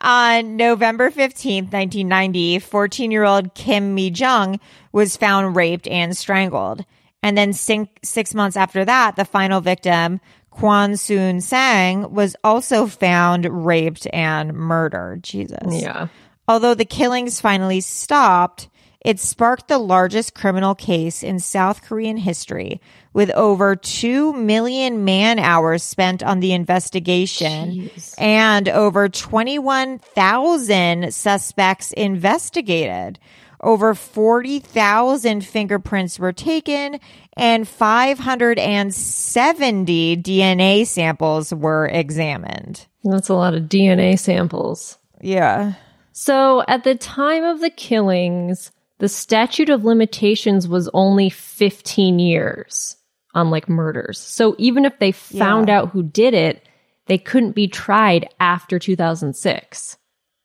On 0.00 0.56
November 0.56 1.10
15th, 1.10 1.72
1990, 1.72 2.60
14 2.60 3.10
year 3.10 3.24
old 3.24 3.54
Kim 3.54 3.94
Mi 3.94 4.10
Jung 4.10 4.58
was 4.92 5.16
found 5.16 5.56
raped 5.56 5.86
and 5.88 6.16
strangled. 6.16 6.84
And 7.22 7.36
then 7.36 7.52
six, 7.52 7.90
six 8.04 8.34
months 8.34 8.56
after 8.56 8.84
that, 8.84 9.16
the 9.16 9.24
final 9.24 9.60
victim, 9.60 10.20
Kwan 10.50 10.96
Soon 10.96 11.40
Sang, 11.40 12.12
was 12.12 12.36
also 12.44 12.86
found 12.86 13.44
raped 13.66 14.06
and 14.12 14.52
murdered. 14.54 15.24
Jesus. 15.24 15.82
yeah. 15.82 16.08
Although 16.46 16.74
the 16.74 16.84
killings 16.84 17.40
finally 17.40 17.80
stopped, 17.80 18.68
it 19.00 19.20
sparked 19.20 19.68
the 19.68 19.78
largest 19.78 20.34
criminal 20.34 20.74
case 20.74 21.22
in 21.22 21.38
South 21.38 21.82
Korean 21.82 22.16
history, 22.16 22.80
with 23.12 23.30
over 23.30 23.76
2 23.76 24.32
million 24.32 25.04
man 25.04 25.38
hours 25.38 25.82
spent 25.82 26.22
on 26.22 26.40
the 26.40 26.52
investigation 26.52 27.90
and 28.18 28.68
over 28.68 29.08
21,000 29.08 31.14
suspects 31.14 31.92
investigated. 31.92 33.18
Over 33.60 33.94
40,000 33.94 35.44
fingerprints 35.44 36.18
were 36.18 36.32
taken 36.32 37.00
and 37.36 37.66
570 37.66 40.16
DNA 40.16 40.86
samples 40.86 41.52
were 41.52 41.86
examined. 41.86 42.86
That's 43.04 43.28
a 43.28 43.34
lot 43.34 43.54
of 43.54 43.64
DNA 43.64 44.18
samples. 44.18 44.98
Yeah. 45.20 45.74
So 46.12 46.64
at 46.68 46.84
the 46.84 46.94
time 46.94 47.42
of 47.44 47.60
the 47.60 47.70
killings, 47.70 48.70
the 48.98 49.08
statute 49.08 49.70
of 49.70 49.84
limitations 49.84 50.66
was 50.68 50.88
only 50.92 51.30
15 51.30 52.18
years 52.18 52.96
on 53.34 53.50
like 53.50 53.68
murders. 53.68 54.18
So 54.18 54.54
even 54.58 54.84
if 54.84 54.98
they 54.98 55.12
found 55.12 55.70
out 55.70 55.90
who 55.90 56.02
did 56.02 56.34
it, 56.34 56.62
they 57.06 57.18
couldn't 57.18 57.52
be 57.52 57.68
tried 57.68 58.28
after 58.40 58.78
2006. 58.78 59.96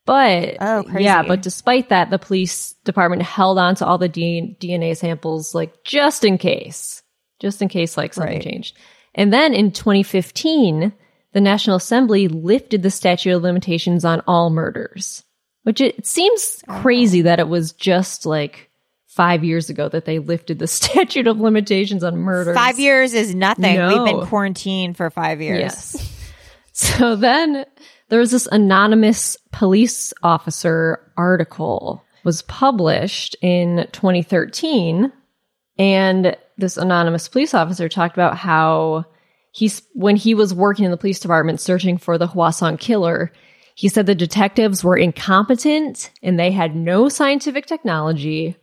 But 0.05 0.57
Oh, 0.59 0.83
yeah, 0.99 1.23
but 1.23 1.41
despite 1.41 1.89
that, 1.89 2.09
the 2.09 2.19
police 2.19 2.73
department 2.83 3.21
held 3.21 3.57
on 3.57 3.75
to 3.75 3.85
all 3.85 3.97
the 3.97 4.09
D- 4.09 4.57
DNA 4.59 4.95
samples, 4.97 5.55
like 5.55 5.83
just 5.85 6.25
in 6.25 6.37
case, 6.37 7.01
just 7.39 7.61
in 7.61 7.69
case 7.69 7.95
like 7.97 8.13
something 8.13 8.33
Right. 8.35 8.43
changed. 8.43 8.77
And 9.15 9.31
then 9.31 9.53
in 9.53 9.71
2015, 9.71 10.91
the 11.33 11.41
National 11.41 11.77
Assembly 11.77 12.27
lifted 12.27 12.83
the 12.83 12.91
statute 12.91 13.35
of 13.35 13.43
limitations 13.43 14.03
on 14.03 14.21
all 14.27 14.49
murders, 14.49 15.23
which 15.63 15.81
it 15.81 16.05
seems 16.05 16.63
crazy 16.67 17.23
that 17.23 17.39
it 17.39 17.47
was 17.47 17.73
just 17.73 18.25
like 18.25 18.69
five 19.07 19.43
years 19.43 19.69
ago 19.69 19.89
that 19.89 20.05
they 20.05 20.19
lifted 20.19 20.59
the 20.59 20.67
statute 20.67 21.27
of 21.27 21.39
limitations 21.39 22.03
on 22.03 22.17
murder. 22.17 22.53
Five 22.53 22.79
years 22.79 23.13
is 23.13 23.33
nothing. 23.33 23.79
We've 23.87 24.05
been 24.05 24.25
quarantined 24.25 24.97
for 24.97 25.09
five 25.09 25.41
years. 25.41 25.59
Yes. 25.59 26.09
So 26.75 27.15
then 27.15 27.67
there 28.09 28.19
was 28.19 28.31
this 28.31 28.47
anonymous 28.51 29.37
police 29.51 30.11
officer 30.23 31.11
article 31.15 32.03
was 32.23 32.41
published 32.41 33.35
in 33.43 33.87
2013 33.91 35.13
and 35.77 36.37
this 36.57 36.77
anonymous 36.77 37.27
police 37.27 37.53
officer 37.53 37.89
talked 37.89 38.15
about 38.15 38.37
how 38.37 39.05
he's 39.51 39.83
when 39.93 40.15
he 40.15 40.33
was 40.33 40.53
working 40.53 40.85
in 40.85 40.91
the 40.91 40.97
police 40.97 41.19
department 41.19 41.59
searching 41.59 41.97
for 41.97 42.17
the 42.17 42.27
Hwasong 42.27 42.79
killer 42.79 43.31
he 43.75 43.89
said 43.89 44.05
the 44.05 44.15
detectives 44.15 44.83
were 44.83 44.97
incompetent 44.97 46.11
and 46.21 46.39
they 46.39 46.51
had 46.51 46.75
no 46.75 47.09
scientific 47.09 47.65
technology 47.65 48.55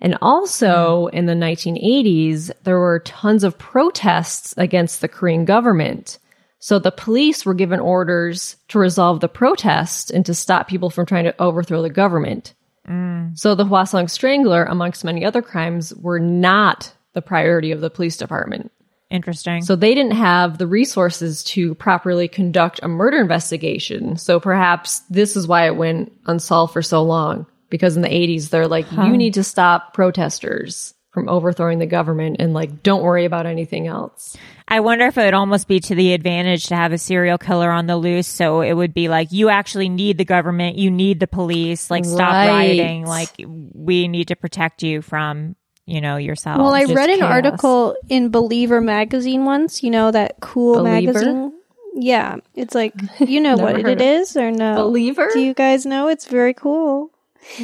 and 0.00 0.16
also 0.22 1.08
in 1.08 1.26
the 1.26 1.34
1980s, 1.34 2.50
there 2.62 2.78
were 2.78 3.00
tons 3.00 3.44
of 3.44 3.58
protests 3.58 4.54
against 4.56 5.00
the 5.00 5.08
Korean 5.08 5.44
government. 5.44 6.18
So 6.60 6.78
the 6.78 6.92
police 6.92 7.44
were 7.44 7.54
given 7.54 7.80
orders 7.80 8.56
to 8.68 8.78
resolve 8.78 9.20
the 9.20 9.28
protests 9.28 10.10
and 10.10 10.24
to 10.26 10.34
stop 10.34 10.68
people 10.68 10.90
from 10.90 11.06
trying 11.06 11.24
to 11.24 11.42
overthrow 11.42 11.82
the 11.82 11.90
government. 11.90 12.54
Mm. 12.88 13.38
So 13.38 13.54
the 13.54 13.64
Hwasong 13.64 14.10
Strangler, 14.10 14.64
amongst 14.64 15.04
many 15.04 15.24
other 15.24 15.42
crimes, 15.42 15.94
were 15.94 16.20
not 16.20 16.92
the 17.14 17.22
priority 17.22 17.70
of 17.70 17.80
the 17.80 17.90
police 17.90 18.16
department. 18.16 18.72
Interesting. 19.10 19.62
So 19.62 19.74
they 19.74 19.94
didn't 19.94 20.12
have 20.12 20.58
the 20.58 20.66
resources 20.66 21.42
to 21.44 21.74
properly 21.76 22.28
conduct 22.28 22.80
a 22.82 22.88
murder 22.88 23.18
investigation. 23.18 24.16
So 24.16 24.38
perhaps 24.38 25.00
this 25.08 25.34
is 25.36 25.46
why 25.46 25.66
it 25.66 25.76
went 25.76 26.12
unsolved 26.26 26.72
for 26.74 26.82
so 26.82 27.02
long. 27.02 27.46
Because 27.70 27.96
in 27.96 28.02
the 28.02 28.08
80s, 28.08 28.50
they're 28.50 28.68
like, 28.68 28.90
you 28.92 29.16
need 29.16 29.34
to 29.34 29.44
stop 29.44 29.92
protesters 29.94 30.94
from 31.10 31.28
overthrowing 31.28 31.78
the 31.78 31.86
government 31.86 32.36
and 32.38 32.54
like, 32.54 32.82
don't 32.82 33.02
worry 33.02 33.24
about 33.24 33.44
anything 33.46 33.86
else. 33.86 34.36
I 34.68 34.80
wonder 34.80 35.06
if 35.06 35.16
it 35.18 35.24
would 35.24 35.34
almost 35.34 35.68
be 35.68 35.80
to 35.80 35.94
the 35.94 36.12
advantage 36.12 36.66
to 36.66 36.76
have 36.76 36.92
a 36.92 36.98
serial 36.98 37.38
killer 37.38 37.70
on 37.70 37.86
the 37.86 37.96
loose. 37.96 38.26
So 38.26 38.60
it 38.60 38.72
would 38.74 38.94
be 38.94 39.08
like, 39.08 39.32
you 39.32 39.48
actually 39.48 39.88
need 39.88 40.16
the 40.18 40.24
government. 40.24 40.76
You 40.76 40.90
need 40.90 41.20
the 41.20 41.26
police. 41.26 41.90
Like, 41.90 42.04
stop 42.04 42.32
Right. 42.32 42.48
rioting. 42.48 43.04
Like, 43.06 43.30
we 43.46 44.08
need 44.08 44.28
to 44.28 44.36
protect 44.36 44.82
you 44.82 45.02
from, 45.02 45.56
you 45.88 46.02
know, 46.02 46.18
yourself. 46.18 46.58
Well, 46.58 46.74
I 46.74 46.82
just 46.82 46.94
read 46.94 47.08
an 47.08 47.20
chaos. 47.20 47.32
article 47.32 47.96
in 48.08 48.28
Believer 48.28 48.80
magazine 48.80 49.46
once. 49.46 49.82
You 49.82 49.90
know 49.90 50.10
that 50.10 50.36
cool 50.40 50.82
Believer? 50.82 51.12
magazine. 51.14 51.52
Yeah, 51.94 52.36
it's 52.54 52.74
like 52.74 52.92
you 53.20 53.40
know 53.40 53.56
what 53.56 53.78
it 53.80 54.00
of- 54.00 54.36
or 54.36 54.50
no? 54.50 54.74
Believer? 54.76 55.30
Do 55.32 55.40
you 55.40 55.54
guys 55.54 55.86
know? 55.86 56.08
It's 56.08 56.26
very 56.26 56.52
cool. 56.52 57.10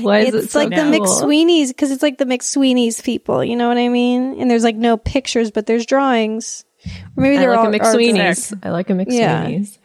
Why 0.00 0.20
is 0.20 0.34
it 0.34 0.44
it's 0.44 0.52
so 0.52 0.60
like 0.60 0.70
the 0.70 0.76
cool? 0.76 1.06
McSweeney's 1.06 1.68
because 1.68 1.90
it's 1.90 2.02
like 2.02 2.16
the 2.16 2.24
McSweeney's 2.24 3.02
people. 3.02 3.44
You 3.44 3.56
know 3.56 3.68
what 3.68 3.76
I 3.76 3.88
mean? 3.88 4.40
And 4.40 4.50
there's 4.50 4.64
like 4.64 4.76
no 4.76 4.96
pictures, 4.96 5.50
but 5.50 5.66
there's 5.66 5.84
drawings. 5.84 6.64
Or 7.16 7.22
maybe 7.22 7.36
they're 7.36 7.50
like 7.50 7.58
all 7.58 7.74
a 7.74 7.78
McSweeney's. 7.78 8.54
I 8.62 8.70
like 8.70 8.88
a 8.88 8.94
McSweeney's. 8.94 9.78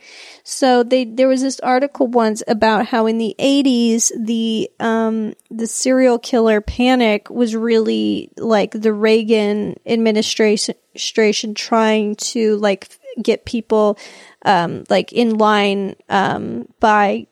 So 0.50 0.82
they 0.82 1.06
there 1.06 1.28
was 1.28 1.44
this 1.44 1.60
article 1.60 2.08
once 2.08 2.42
about 2.48 2.88
how 2.88 3.06
in 3.06 3.20
the 3.20 3.36
80s 3.38 4.12
the 4.20 4.68
um 4.80 5.34
the 5.52 5.68
serial 5.68 6.18
killer 6.18 6.60
panic 6.60 7.30
was 7.30 7.56
really 7.56 8.32
like 8.36 8.72
the 8.72 8.92
Reagan 8.92 9.76
administration 9.86 10.74
administration 10.96 11.54
trying 11.54 12.16
to 12.16 12.58
like 12.58 12.90
get 13.22 13.46
people 13.46 14.00
um 14.44 14.86
like 14.90 15.14
in 15.14 15.38
line 15.38 15.96
um 16.10 16.68
by 16.80 17.28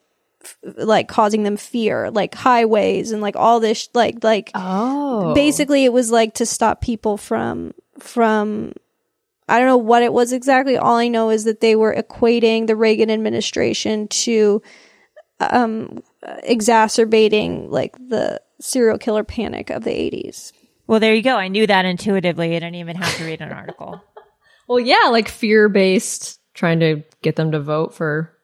like 0.75 1.07
causing 1.07 1.41
them 1.41 1.57
fear 1.57 2.11
like 2.11 2.35
highways 2.35 3.11
and 3.11 3.21
like 3.21 3.35
all 3.35 3.59
this 3.59 3.89
like 3.95 4.23
like 4.23 4.51
Oh. 4.53 5.33
basically 5.33 5.85
it 5.85 5.91
was 5.91 6.11
like 6.11 6.35
to 6.35 6.45
stop 6.45 6.81
people 6.81 7.17
from 7.17 7.73
from 7.97 8.73
I 9.47 9.59
don't 9.59 9.67
know 9.67 9.77
what 9.77 10.03
it 10.03 10.11
was 10.13 10.33
exactly. 10.33 10.77
All 10.77 10.95
I 10.95 11.07
know 11.07 11.29
is 11.29 11.45
that 11.45 11.61
they 11.61 11.75
were 11.75 11.95
equating 11.95 12.67
the 12.67 12.75
Reagan 12.75 13.09
administration 13.09 14.07
to 14.09 14.61
um 15.39 16.03
exacerbating 16.43 17.69
like 17.69 17.95
the 18.09 18.41
serial 18.59 18.97
killer 18.97 19.23
panic 19.23 19.69
of 19.69 19.83
the 19.83 19.91
80s. 19.91 20.51
well, 20.87 20.99
there 20.99 21.13
you 21.13 21.21
go. 21.21 21.35
I 21.35 21.47
knew 21.47 21.67
that 21.67 21.85
intuitively. 21.85 22.55
I 22.55 22.59
didn't 22.59 22.75
even 22.75 22.95
have 22.95 23.15
to 23.17 23.25
read 23.25 23.41
an 23.41 23.51
article. 23.51 24.01
Well, 24.69 24.81
yeah, 24.81 25.07
like 25.11 25.29
fear 25.29 25.69
based, 25.69 26.41
trying 26.53 26.81
to 26.81 27.01
get 27.21 27.37
them 27.37 27.53
to 27.53 27.61
vote 27.61 27.93
for. 27.93 28.36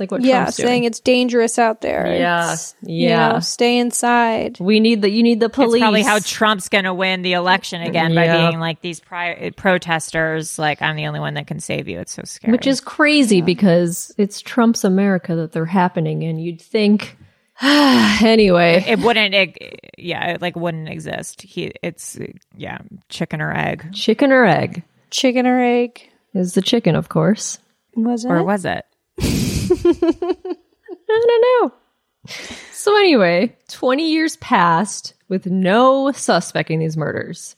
It's 0.00 0.10
like 0.10 0.10
what 0.18 0.22
yeah, 0.26 0.44
Trump's 0.44 0.56
saying 0.56 0.66
doing. 0.82 0.84
it's 0.84 1.00
dangerous 1.00 1.58
out 1.58 1.82
there. 1.82 2.06
Yeah, 2.16 2.54
It's, 2.54 2.74
you 2.82 3.08
yeah. 3.08 3.32
know, 3.32 3.40
stay 3.40 3.78
inside. 3.78 4.58
We 4.58 4.80
need 4.80 5.02
the 5.02 5.10
you 5.10 5.22
need 5.22 5.40
the 5.40 5.50
police. 5.50 5.74
It's 5.74 5.82
probably 5.82 6.02
how 6.02 6.18
Trump's 6.20 6.70
going 6.70 6.84
to 6.84 6.94
win 6.94 7.20
the 7.22 7.34
election 7.34 7.82
again 7.82 8.14
by 8.14 8.28
being 8.28 8.58
like 8.60 8.80
these 8.80 8.98
pri- 9.00 9.50
protesters. 9.56 10.58
Like, 10.58 10.80
I'm 10.80 10.96
the 10.96 11.06
only 11.06 11.20
one 11.20 11.34
that 11.34 11.46
can 11.46 11.60
save 11.60 11.86
you. 11.86 11.98
It's 12.00 12.12
so 12.14 12.22
scary. 12.24 12.52
Which 12.52 12.66
is 12.66 12.80
crazy 12.80 13.42
because 13.42 14.10
it's 14.16 14.40
Trump's 14.40 14.84
America 14.84 15.36
that 15.36 15.52
they're 15.52 15.66
happening, 15.66 16.24
and 16.24 16.42
you'd 16.42 16.62
think. 16.62 17.18
anyway, 17.62 18.82
it 18.88 19.00
wouldn't 19.00 19.34
it, 19.34 19.80
yeah 19.98 20.30
it 20.30 20.40
like 20.40 20.56
wouldn't 20.56 20.88
exist 20.88 21.42
he 21.42 21.70
it's 21.82 22.18
yeah 22.56 22.78
chicken 23.10 23.42
or 23.42 23.52
egg 23.54 23.92
chicken 23.92 24.32
or 24.32 24.46
egg 24.46 24.82
Chicken 25.10 25.46
or 25.46 25.60
egg? 25.60 26.08
is 26.32 26.54
the 26.54 26.62
chicken, 26.62 26.94
of 26.94 27.08
course. 27.10 27.58
Was 27.96 28.24
it? 28.24 28.30
or 28.30 28.42
was 28.42 28.64
it 28.64 28.86
I 29.70 30.26
don't 31.08 31.42
know. 31.62 31.72
So 32.72 32.96
anyway, 32.96 33.56
20 33.68 34.10
years 34.10 34.36
passed 34.36 35.14
with 35.28 35.46
no 35.46 36.12
suspect 36.12 36.70
in 36.70 36.78
these 36.80 36.96
murders. 36.96 37.56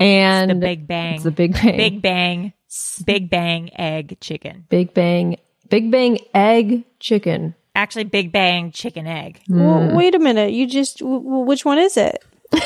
And 0.00 0.50
the 0.50 0.54
big 0.56 0.86
bang 0.88 1.14
It's 1.16 1.24
the 1.24 1.30
Big 1.30 1.52
Bang. 1.54 1.76
big 1.76 2.02
bang 2.02 2.52
big 3.04 3.30
bang 3.30 3.70
egg 3.78 4.16
chicken 4.20 4.64
Big 4.70 4.94
Bang, 4.94 5.36
Big 5.68 5.90
Bang 5.92 6.18
egg 6.34 6.84
chicken. 6.98 7.54
actually 7.76 8.04
big 8.04 8.32
bang 8.32 8.72
chicken 8.72 9.06
egg 9.06 9.40
Well, 9.48 9.94
wait 9.94 10.14
a 10.14 10.18
minute. 10.18 10.52
You 10.52 10.66
just 10.66 10.98
w- 11.00 11.20
w- 11.22 11.44
which 11.44 11.64
one 11.64 11.78
is 11.78 11.96
it? 11.96 12.24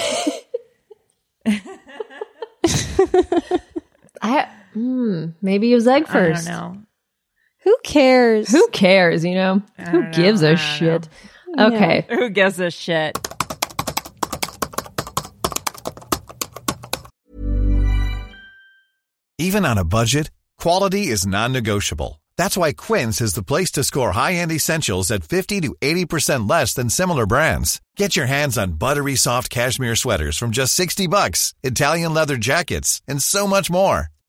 I 4.23 4.49
hmm, 4.73 5.27
maybe 5.43 5.71
it 5.71 5.75
was 5.75 5.87
egg 5.87 6.07
first. 6.07 6.49
i 6.49 6.51
don't 6.51 6.75
know 6.75 6.83
Who 7.67 7.77
cares? 7.83 8.49
Who 8.49 8.69
cares, 8.69 9.25
you 9.25 9.35
know? 9.35 9.61
Who 9.91 10.03
don't 10.03 10.15
gives 10.15 10.43
a 10.43 10.51
I 10.51 10.51
a 10.51 10.55
don't 10.55 10.79
shit? 10.79 11.09
Okay. 11.59 12.07
who 12.09 12.31
gives 12.31 12.61
a 12.61 12.71
shit 12.71 13.19
Even 19.39 19.67
on 19.67 19.77
a 19.79 19.85
budget, 19.85 20.31
quality 20.59 21.09
is 21.09 21.27
non-negotiable. 21.27 22.23
That's 22.39 22.57
why 22.57 22.73
Quince 22.73 23.21
is 23.21 23.35
the 23.35 23.45
place 23.45 23.71
to 23.73 23.85
score 23.85 24.13
high-end 24.13 24.51
essentials 24.51 25.11
at 25.11 25.25
50 25.25 25.61
to 25.61 25.75
80% 25.83 26.49
less 26.49 26.73
than 26.73 26.89
similar 26.89 27.27
brands. 27.27 27.83
Get 27.97 28.17
your 28.17 28.27
hands 28.27 28.57
on 28.57 28.79
buttery 28.79 29.17
soft 29.17 29.51
cashmere 29.51 29.97
sweaters 29.97 30.39
from 30.39 30.53
just 30.53 30.73
60 30.75 31.07
bucks, 31.09 31.53
Italian 31.63 32.15
leather 32.15 32.37
jackets, 32.37 33.03
and 33.07 33.23
so 33.23 33.47
much 33.47 33.71
more. 33.71 34.09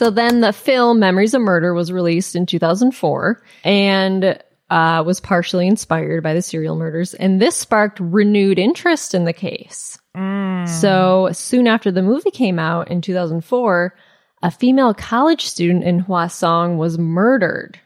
So 0.00 0.08
then 0.08 0.40
the 0.40 0.54
film 0.54 0.98
Memories 0.98 1.34
of 1.34 1.42
Murder 1.42 1.74
was 1.74 1.92
released 1.92 2.34
in 2.34 2.46
2004 2.46 3.42
and 3.64 4.42
uh, 4.70 5.02
was 5.04 5.20
partially 5.20 5.66
inspired 5.66 6.22
by 6.22 6.32
the 6.32 6.40
serial 6.40 6.74
murders. 6.74 7.12
And 7.12 7.38
this 7.38 7.54
sparked 7.54 8.00
renewed 8.00 8.58
interest 8.58 9.12
in 9.12 9.26
the 9.26 9.34
case. 9.34 9.98
So 10.64 11.28
soon 11.32 11.66
after 11.66 11.90
the 11.90 12.00
movie 12.00 12.30
came 12.30 12.58
out 12.58 12.90
in 12.90 13.02
2004, 13.02 13.94
a 14.42 14.50
female 14.50 14.94
college 14.94 15.44
student 15.44 15.84
in 15.84 16.04
Hwasong 16.04 16.78
was 16.78 16.96
murdered. 16.96 17.78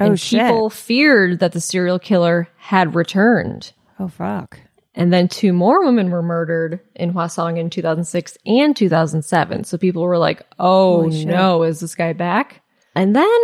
Oh, 0.00 0.06
and 0.06 0.18
shit. 0.18 0.40
people 0.40 0.70
feared 0.70 1.38
that 1.38 1.52
the 1.52 1.60
serial 1.60 2.00
killer 2.00 2.48
had 2.56 2.96
returned. 2.96 3.72
Oh 4.00 4.08
fuck. 4.08 4.58
And 5.00 5.10
then 5.14 5.28
two 5.28 5.54
more 5.54 5.82
women 5.82 6.10
were 6.10 6.22
murdered 6.22 6.78
in 6.94 7.14
Hwasong 7.14 7.58
in 7.58 7.70
2006 7.70 8.36
and 8.44 8.76
2007. 8.76 9.64
So 9.64 9.78
people 9.78 10.02
were 10.02 10.18
like, 10.18 10.42
oh 10.58 11.04
Holy 11.04 11.20
shit. 11.20 11.28
no, 11.28 11.62
is 11.62 11.80
this 11.80 11.94
guy 11.94 12.12
back? 12.12 12.60
And 12.94 13.16
then 13.16 13.40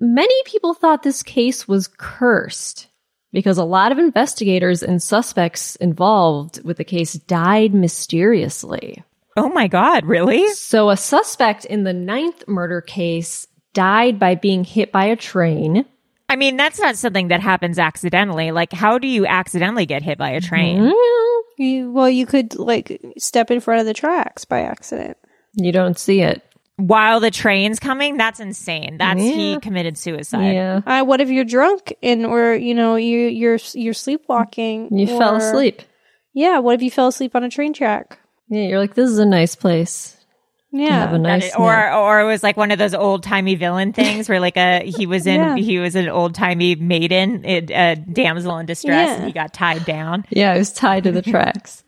many 0.00 0.34
people 0.46 0.72
thought 0.72 1.02
this 1.02 1.22
case 1.22 1.68
was 1.68 1.86
cursed 1.86 2.86
because 3.30 3.58
a 3.58 3.64
lot 3.64 3.92
of 3.92 3.98
investigators 3.98 4.82
and 4.82 5.02
suspects 5.02 5.76
involved 5.76 6.64
with 6.64 6.78
the 6.78 6.84
case 6.84 7.12
died 7.12 7.74
mysteriously. 7.74 9.04
Oh 9.36 9.50
my 9.50 9.68
god, 9.68 10.06
really? 10.06 10.48
So 10.54 10.88
a 10.88 10.96
suspect 10.96 11.66
in 11.66 11.84
the 11.84 11.92
ninth 11.92 12.44
murder 12.48 12.80
case 12.80 13.46
died 13.74 14.18
by 14.18 14.34
being 14.34 14.64
hit 14.64 14.92
by 14.92 15.04
a 15.04 15.16
train. 15.16 15.84
I 16.28 16.36
mean, 16.36 16.56
that's 16.56 16.78
not 16.80 16.96
something 16.96 17.28
that 17.28 17.40
happens 17.40 17.78
accidentally. 17.78 18.50
Like, 18.50 18.72
how 18.72 18.98
do 18.98 19.06
you 19.06 19.26
accidentally 19.26 19.86
get 19.86 20.02
hit 20.02 20.18
by 20.18 20.30
a 20.30 20.40
train? 20.40 20.82
Well, 20.82 21.42
You, 21.58 21.92
well, 21.92 22.10
you 22.10 22.26
could 22.26 22.56
like 22.56 23.00
step 23.18 23.50
in 23.50 23.60
front 23.60 23.80
of 23.80 23.86
the 23.86 23.94
tracks 23.94 24.44
by 24.44 24.60
accident. 24.62 25.16
You 25.54 25.72
don't 25.72 25.98
see 25.98 26.20
it. 26.20 26.42
While 26.78 27.20
the 27.20 27.30
train's 27.30 27.78
coming? 27.80 28.18
That's 28.18 28.38
insane. 28.40 28.98
That's 28.98 29.20
he 29.20 29.58
committed 29.60 29.96
suicide. 29.96 30.52
Yeah. 30.52 30.80
Uh, 30.84 31.04
what 31.04 31.22
if 31.22 31.30
you're 31.30 31.44
drunk 31.44 31.94
and 32.02 32.26
or 32.26 32.54
you 32.54 32.74
know 32.74 32.96
you 32.96 33.20
you're 33.28 33.58
you're 33.72 33.94
sleepwalking? 33.94 34.88
You 34.94 35.06
fell 35.06 35.36
asleep. 35.36 35.80
Yeah. 36.34 36.58
What 36.58 36.74
if 36.74 36.82
you 36.82 36.90
fell 36.90 37.08
asleep 37.08 37.34
on 37.34 37.44
a 37.44 37.48
train 37.48 37.72
track? 37.72 38.18
Yeah, 38.48 38.62
you're 38.68 38.78
like, 38.78 38.94
this 38.94 39.08
is 39.08 39.18
a 39.18 39.24
nice 39.24 39.54
place. 39.56 40.15
Yeah. 40.72 40.90
Have 41.00 41.12
a 41.14 41.18
nice 41.18 41.46
is- 41.46 41.54
or 41.54 41.72
nap. 41.72 41.94
or 41.96 42.20
it 42.20 42.24
was 42.24 42.42
like 42.42 42.56
one 42.56 42.70
of 42.70 42.78
those 42.78 42.92
old 42.92 43.22
timey 43.22 43.54
villain 43.54 43.92
things 43.94 44.28
where 44.28 44.40
like 44.40 44.56
a 44.56 44.80
he 44.84 45.06
was 45.06 45.26
in 45.26 45.40
Yeah. 45.40 45.56
he 45.56 45.78
was 45.78 45.94
an 45.94 46.08
old 46.08 46.34
timey 46.34 46.74
maiden, 46.74 47.42
a, 47.46 47.64
a 47.70 47.92
uh, 47.92 47.94
damsel 48.12 48.58
in 48.58 48.66
distress, 48.66 49.08
Yeah. 49.08 49.14
and 49.16 49.24
he 49.26 49.32
got 49.32 49.52
tied 49.54 49.84
down 49.84 50.24
Yeah, 50.30 50.52
he 50.54 50.58
was 50.58 50.72
tied 50.72 51.04
to 51.04 51.12
the 51.12 51.22
tracks. 51.32 51.82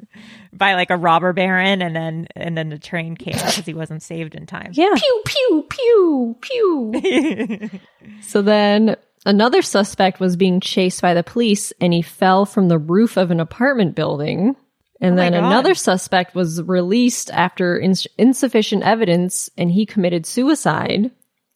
by 0.52 0.74
like 0.74 0.90
a 0.90 0.96
robber 0.96 1.32
baron, 1.32 1.82
and 1.82 1.94
then 1.94 2.28
and 2.34 2.56
then 2.56 2.68
the 2.70 2.78
train 2.78 3.16
came 3.16 3.34
because 3.34 3.56
he 3.66 3.74
wasn't 3.74 4.02
saved 4.02 4.34
in 4.34 4.46
time. 4.46 4.70
yeah. 4.72 4.94
pew, 4.96 5.22
pew, 5.26 6.36
pew, 6.40 6.92
pew. 6.92 7.70
so 8.22 8.40
then 8.42 8.96
another 9.26 9.60
suspect 9.60 10.20
was 10.20 10.36
being 10.36 10.60
chased 10.60 11.02
by 11.02 11.12
the 11.14 11.22
police 11.22 11.72
and 11.80 11.92
he 11.92 12.00
fell 12.00 12.46
from 12.46 12.68
the 12.68 12.78
roof 12.78 13.16
of 13.16 13.30
an 13.30 13.40
apartment 13.40 13.94
building. 13.94 14.56
And 15.00 15.14
Oh 15.14 15.16
then 15.16 15.34
another 15.34 15.74
suspect 15.74 16.34
was 16.34 16.62
released 16.62 17.30
after 17.30 17.78
ins- 17.78 18.06
insufficient 18.16 18.82
evidence 18.82 19.48
and 19.56 19.70
he 19.70 19.86
committed 19.86 20.26
suicide. 20.26 21.10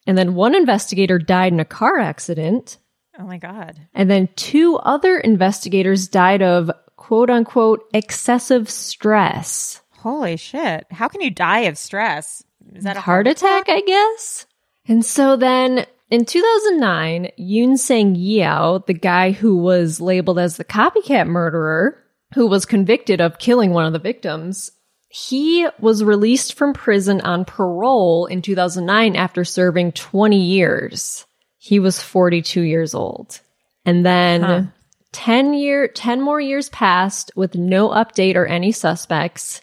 And 0.07 0.17
then 0.17 0.35
one 0.35 0.55
investigator 0.55 1.19
died 1.19 1.53
in 1.53 1.59
a 1.59 1.65
car 1.65 1.99
accident. 1.99 2.77
Oh 3.19 3.23
my 3.23 3.37
god. 3.37 3.79
And 3.93 4.09
then 4.09 4.29
two 4.35 4.77
other 4.77 5.17
investigators 5.17 6.07
died 6.07 6.41
of 6.41 6.71
quote 6.95 7.29
unquote 7.29 7.83
excessive 7.93 8.69
stress. 8.69 9.81
Holy 9.99 10.35
shit! 10.35 10.85
How 10.91 11.07
can 11.07 11.21
you 11.21 11.29
die 11.29 11.61
of 11.61 11.77
stress? 11.77 12.43
Is 12.73 12.83
that 12.83 12.97
a 12.97 13.01
heart 13.01 13.27
attack, 13.27 13.69
I 13.69 13.81
guess. 13.81 14.45
And 14.87 15.05
so 15.05 15.35
then 15.37 15.85
in 16.09 16.25
2009, 16.25 17.29
Yoon 17.39 17.77
Sang 17.77 18.15
Yeo, 18.15 18.83
the 18.85 18.93
guy 18.93 19.31
who 19.31 19.57
was 19.57 20.01
labeled 20.01 20.39
as 20.39 20.57
the 20.57 20.65
copycat 20.65 21.27
murderer, 21.27 22.02
who 22.33 22.47
was 22.47 22.65
convicted 22.65 23.21
of 23.21 23.39
killing 23.39 23.71
one 23.71 23.85
of 23.85 23.93
the 23.93 23.99
victims, 23.99 24.71
he 25.09 25.67
was 25.79 26.03
released 26.03 26.53
from 26.53 26.73
prison 26.73 27.21
on 27.21 27.45
parole 27.45 28.25
in 28.25 28.41
2009 28.41 29.15
after 29.15 29.43
serving 29.43 29.91
20 29.91 30.37
years. 30.37 31.25
He 31.57 31.79
was 31.79 32.01
42 32.01 32.61
years 32.61 32.93
old. 32.95 33.39
And 33.85 34.05
then 34.05 34.41
Huh. 34.41 34.61
10 35.11 35.53
year 35.53 35.87
10 35.87 36.21
more 36.21 36.41
years 36.41 36.69
passed 36.69 37.31
with 37.35 37.55
no 37.55 37.89
update 37.89 38.35
or 38.35 38.47
any 38.47 38.71
suspects. 38.71 39.61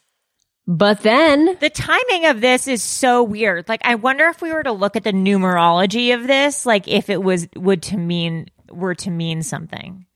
But 0.67 1.01
then 1.03 1.57
The 1.59 1.71
timing 1.71 2.27
of 2.27 2.41
this 2.41 2.69
is 2.69 2.81
so 2.81 3.25
weird. 3.25 3.69
Like, 3.69 3.81
I 3.85 3.97
wonder 3.97 4.27
if 4.27 4.41
we 4.41 4.53
were 4.53 4.63
to 4.63 4.71
look 4.71 4.95
at 4.95 5.03
the 5.03 5.13
numerology 5.13 6.15
of 6.15 6.29
this, 6.29 6.65
like 6.65 6.87
if 6.87 7.11
it 7.11 7.21
was 7.21 7.49
would 7.57 7.83
to 7.85 7.97
mean 7.97 8.47
were 8.71 8.95
to 8.95 9.11
mean 9.11 9.43
something, 9.43 10.07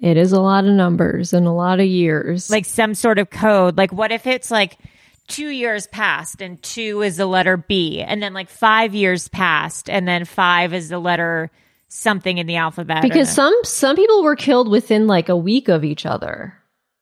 It 0.00 0.16
is 0.16 0.32
a 0.32 0.40
lot 0.40 0.64
of 0.64 0.70
numbers 0.70 1.32
and 1.32 1.46
a 1.46 1.52
lot 1.52 1.80
of 1.80 1.86
years. 1.86 2.50
like 2.50 2.64
some 2.64 2.94
sort 2.94 3.18
of 3.18 3.30
code. 3.30 3.76
Like, 3.76 3.92
what 3.92 4.12
if 4.12 4.26
it's 4.26 4.50
like 4.50 4.78
two 5.26 5.48
years 5.48 5.86
passed 5.88 6.40
and 6.40 6.62
two 6.62 7.02
is 7.02 7.16
the 7.16 7.26
letter 7.26 7.56
B, 7.56 8.00
and 8.00 8.22
then 8.22 8.32
like 8.32 8.48
five 8.48 8.94
years 8.94 9.28
passed 9.28 9.90
and 9.90 10.06
then 10.06 10.24
five 10.24 10.72
is 10.72 10.88
the 10.88 10.98
letter 10.98 11.50
something 11.88 12.38
in 12.38 12.46
the 12.46 12.56
alphabet? 12.56 13.02
because 13.02 13.30
some 13.30 13.54
some 13.64 13.96
people 13.96 14.22
were 14.22 14.36
killed 14.36 14.68
within 14.68 15.06
like 15.06 15.28
a 15.28 15.36
week 15.36 15.68
of 15.68 15.84
each 15.84 16.06
other. 16.06 16.54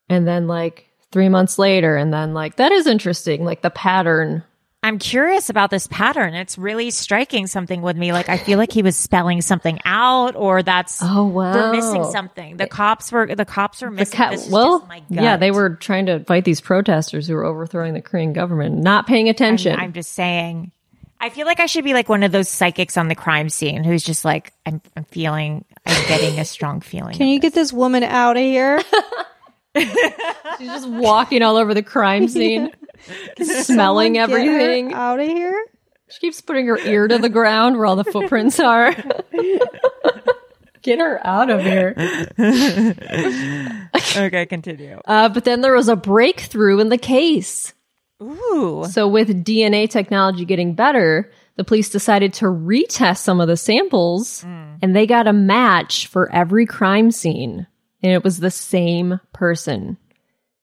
And 0.08 0.26
then 0.26 0.46
like 0.46 0.86
3 1.12 1.28
months 1.28 1.58
later 1.58 1.96
and 1.96 2.12
then 2.12 2.32
like 2.32 2.56
that 2.56 2.72
is 2.72 2.86
interesting 2.86 3.44
like 3.44 3.62
the 3.62 3.70
pattern. 3.70 4.42
I'm 4.82 4.98
curious 5.00 5.50
about 5.50 5.70
this 5.70 5.88
pattern. 5.88 6.34
It's 6.34 6.56
really 6.56 6.90
striking 6.92 7.48
something 7.48 7.82
with 7.82 7.96
me. 7.96 8.12
Like 8.12 8.28
I 8.28 8.36
feel 8.36 8.56
like 8.56 8.70
he 8.70 8.82
was 8.82 8.96
spelling 8.96 9.40
something 9.42 9.80
out, 9.84 10.36
or 10.36 10.62
that's 10.62 11.00
Oh, 11.02 11.24
wow. 11.24 11.52
they're 11.52 11.72
missing 11.72 12.04
something. 12.04 12.56
The 12.56 12.68
cops 12.68 13.10
were 13.10 13.34
the 13.34 13.44
cops 13.44 13.82
were 13.82 13.90
missing. 13.90 14.16
ca- 14.16 14.30
this 14.30 14.46
is 14.46 14.52
well, 14.52 14.78
just 14.80 14.88
my 14.88 15.00
gut. 15.00 15.08
yeah, 15.24 15.36
they 15.38 15.50
were 15.50 15.70
trying 15.70 16.06
to 16.06 16.20
fight 16.20 16.44
these 16.44 16.60
protesters 16.60 17.26
who 17.26 17.34
were 17.34 17.44
overthrowing 17.44 17.94
the 17.94 18.00
Korean 18.02 18.32
government, 18.32 18.76
not 18.76 19.08
paying 19.08 19.28
attention. 19.28 19.72
I'm, 19.72 19.80
I'm 19.80 19.92
just 19.92 20.12
saying. 20.12 20.70
I 21.18 21.30
feel 21.30 21.46
like 21.46 21.58
I 21.60 21.66
should 21.66 21.82
be 21.84 21.94
like 21.94 22.08
one 22.10 22.22
of 22.22 22.30
those 22.30 22.48
psychics 22.48 22.96
on 22.98 23.08
the 23.08 23.14
crime 23.14 23.48
scene 23.48 23.82
who's 23.82 24.04
just 24.04 24.24
like, 24.24 24.52
I'm, 24.66 24.82
I'm 24.96 25.04
feeling, 25.04 25.64
I'm 25.86 26.06
getting 26.08 26.38
a 26.38 26.44
strong 26.44 26.82
feeling. 26.82 27.16
Can 27.16 27.28
you 27.28 27.40
get 27.40 27.54
this 27.54 27.72
woman 27.72 28.04
out 28.04 28.36
of 28.36 28.42
here? 28.42 28.82
She's 29.76 30.68
just 30.68 30.88
walking 30.88 31.42
all 31.42 31.56
over 31.56 31.74
the 31.74 31.82
crime 31.82 32.28
scene, 32.28 32.70
smelling 33.42 34.18
everything. 34.18 34.92
out 34.92 35.20
of 35.20 35.26
here. 35.26 35.66
She 36.08 36.20
keeps 36.20 36.40
putting 36.40 36.66
her 36.68 36.78
ear 36.78 37.08
to 37.08 37.18
the 37.18 37.28
ground 37.28 37.76
where 37.76 37.86
all 37.86 37.96
the 37.96 38.04
footprints 38.04 38.60
are. 38.60 38.94
Get 40.82 41.00
her 41.00 41.20
out 41.26 41.50
of 41.50 41.62
here. 41.62 41.94
okay, 44.16 44.46
continue. 44.46 45.00
Uh, 45.04 45.28
but 45.28 45.44
then 45.44 45.60
there 45.60 45.74
was 45.74 45.88
a 45.88 45.96
breakthrough 45.96 46.78
in 46.78 46.90
the 46.90 46.98
case. 46.98 47.74
Ooh. 48.22 48.84
So, 48.88 49.08
with 49.08 49.44
DNA 49.44 49.90
technology 49.90 50.44
getting 50.44 50.74
better, 50.74 51.32
the 51.56 51.64
police 51.64 51.88
decided 51.88 52.34
to 52.34 52.44
retest 52.44 53.18
some 53.18 53.40
of 53.40 53.48
the 53.48 53.56
samples 53.56 54.44
and 54.80 54.94
they 54.94 55.06
got 55.06 55.26
a 55.26 55.32
match 55.32 56.06
for 56.06 56.30
every 56.32 56.66
crime 56.66 57.10
scene. 57.10 57.66
And 58.02 58.12
it 58.12 58.22
was 58.22 58.38
the 58.38 58.50
same 58.50 59.20
person. 59.32 59.96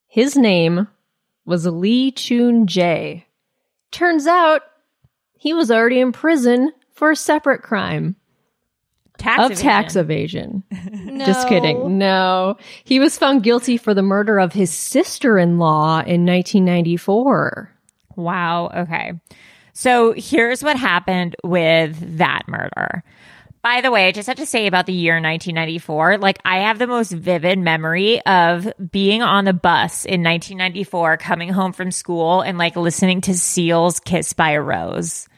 His 0.08 0.38
name 0.38 0.88
was 1.46 1.66
Lee 1.66 2.12
Chun 2.12 2.68
Jae. 2.68 3.24
Turns 3.92 4.28
out 4.28 4.62
he 5.38 5.54
was 5.54 5.70
already 5.70 6.00
in 6.00 6.12
prison 6.12 6.72
for 6.94 7.12
a 7.12 7.16
separate 7.16 7.62
crime 7.62 8.16
Tax 9.18 9.46
of 9.46 9.52
evasion. 9.52 9.64
tax 9.64 9.96
evasion. 9.96 10.64
Just 11.26 11.48
kidding. 11.48 11.98
No. 11.98 12.58
He 12.84 13.00
was 13.00 13.18
found 13.18 13.44
guilty 13.44 13.78
for 13.78 13.94
the 13.94 14.02
murder 14.02 14.40
of 14.40 14.54
his 14.54 14.72
sister 14.72 15.38
in 15.38 15.60
law 15.60 16.00
in 16.00 16.26
1994. 16.26 17.72
Wow. 18.16 18.70
Okay. 18.76 19.14
So 19.74 20.14
here's 20.14 20.64
what 20.64 20.78
happened 20.78 21.36
with 21.44 22.18
that 22.18 22.44
murder. 22.48 23.04
By 23.64 23.80
the 23.80 23.92
way, 23.92 24.08
I 24.08 24.12
just 24.12 24.28
have 24.28 24.38
to 24.38 24.46
say 24.46 24.68
about 24.68 24.88
the 24.88 24.94
year 24.94 25.14
1994, 25.14 26.18
like 26.18 26.38
I 26.44 26.64
have 26.64 26.80
the 26.80 26.88
most 26.88 27.14
vivid 27.14 27.58
memory 27.58 28.20
of 28.26 28.72
being 28.92 29.22
on 29.22 29.46
the 29.46 29.54
bus 29.54 30.04
in 30.04 30.22
1994, 30.22 31.16
coming 31.16 31.48
home 31.48 31.72
from 31.72 31.90
school 31.90 32.42
and 32.42 32.58
like 32.58 32.76
listening 32.76 33.22
to 33.22 33.34
Seal's 33.34 34.02
Kiss 34.02 34.34
by 34.34 34.52
a 34.52 34.62
Rose 34.62 35.30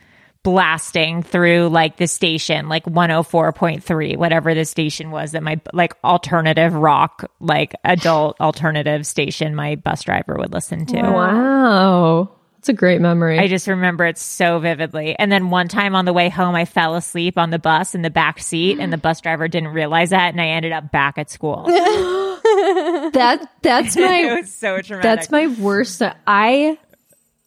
blasting 0.46 1.24
through 1.24 1.70
like 1.70 1.98
the 1.98 2.08
station, 2.08 2.70
like 2.70 2.86
104.3, 2.86 4.18
whatever 4.18 4.54
the 4.54 4.64
station 4.64 5.12
was 5.12 5.32
that 5.34 5.44
my 5.44 5.60
like 5.74 5.94
alternative 6.04 6.74
rock, 6.74 7.30
like 7.40 7.76
adult 7.84 8.40
alternative 8.40 9.06
station 9.08 9.56
my 9.56 9.76
bus 9.76 10.04
driver 10.04 10.36
would 10.38 10.54
listen 10.54 10.86
to. 10.86 11.02
Wow. 11.02 12.30
That's 12.66 12.78
a 12.78 12.80
great 12.80 13.00
memory. 13.00 13.38
I 13.38 13.48
just 13.48 13.68
remember 13.68 14.06
it 14.06 14.18
so 14.18 14.58
vividly. 14.58 15.16
And 15.20 15.32
then 15.32 15.52
one 15.52 15.68
time 15.68 15.94
on 15.96 16.06
the 16.06 16.14
way 16.14 16.30
home, 16.30 16.56
I 16.56 16.66
fell 16.66 16.96
asleep 16.96 17.38
on 17.38 17.52
the 17.52 17.60
bus 17.60 17.94
in 17.94 18.02
the 18.02 18.10
back 18.10 18.40
seat, 18.40 18.80
and 18.80 18.92
the 18.92 18.98
bus 18.98 19.22
driver 19.22 19.48
didn't 19.48 19.70
realize 19.70 20.10
that, 20.10 20.30
and 20.34 20.42
I 20.42 20.48
ended 20.48 20.72
up 20.72 20.92
back 20.92 21.20
at 21.20 21.30
school. 21.30 21.66
that 21.68 23.48
that's 23.62 23.96
it 23.98 24.02
my 24.02 24.40
was 24.40 24.52
so 24.52 24.82
traumatic. 24.82 25.04
that's 25.04 25.30
my 25.30 25.46
worst. 25.46 26.02
I 26.26 26.80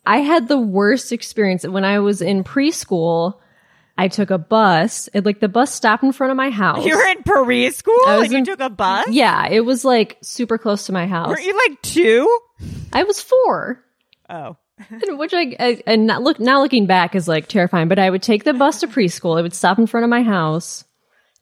I 0.06 0.18
had 0.18 0.46
the 0.46 0.56
worst 0.56 1.10
experience 1.10 1.66
when 1.66 1.84
I 1.84 1.98
was 1.98 2.22
in 2.22 2.44
preschool. 2.44 3.40
I 3.96 4.06
took 4.06 4.30
a 4.30 4.38
bus. 4.38 5.08
It 5.14 5.26
like 5.26 5.40
the 5.40 5.48
bus 5.48 5.74
stopped 5.74 6.04
in 6.04 6.12
front 6.12 6.30
of 6.30 6.36
my 6.36 6.50
house. 6.50 6.86
You 6.86 6.96
were 6.96 7.08
in 7.08 7.24
preschool 7.24 8.06
I 8.06 8.18
was 8.18 8.30
and 8.30 8.46
you 8.46 8.52
took 8.54 8.60
a 8.60 8.70
bus. 8.70 9.08
yeah, 9.08 9.48
it 9.48 9.64
was 9.64 9.84
like 9.84 10.16
super 10.22 10.58
close 10.58 10.86
to 10.86 10.92
my 10.92 11.08
house. 11.08 11.26
Weren't 11.26 11.42
you 11.42 11.56
like 11.68 11.82
two? 11.82 12.38
I 12.92 13.02
was 13.02 13.20
four. 13.20 13.84
Oh, 14.30 14.56
Which 15.08 15.34
I, 15.34 15.56
I 15.58 15.82
and 15.86 16.06
not 16.06 16.22
look 16.22 16.38
now 16.40 16.62
looking 16.62 16.86
back 16.86 17.14
is 17.14 17.28
like 17.28 17.48
terrifying. 17.48 17.88
But 17.88 17.98
I 17.98 18.10
would 18.10 18.22
take 18.22 18.44
the 18.44 18.54
bus 18.54 18.80
to 18.80 18.88
preschool. 18.88 19.38
I 19.38 19.42
would 19.42 19.54
stop 19.54 19.78
in 19.78 19.86
front 19.86 20.04
of 20.04 20.10
my 20.10 20.22
house. 20.22 20.84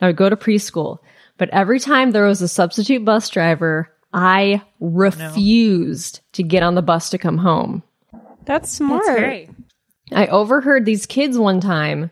I 0.01 0.07
would 0.07 0.17
go 0.17 0.29
to 0.29 0.37
preschool. 0.37 0.99
But 1.39 1.51
every 1.51 1.81
time 1.81 2.13
there 2.13 2.25
was 2.25 2.43
a 2.43 2.49
substitute 2.49 3.05
bus 3.05 3.29
driver, 3.29 3.93
I 4.13 4.63
refused 4.81 6.21
to 6.33 6.43
get 6.43 6.63
on 6.63 6.75
the 6.75 6.83
bus 6.83 7.11
to 7.11 7.19
come 7.19 7.39
home. 7.39 7.83
That's 8.45 8.71
smart. 8.71 9.05
that's 9.05 9.19
great. 9.19 9.51
I 10.13 10.27
overheard 10.27 10.85
these 10.85 11.05
kids 11.05 11.37
one 11.37 11.61
time 11.61 12.11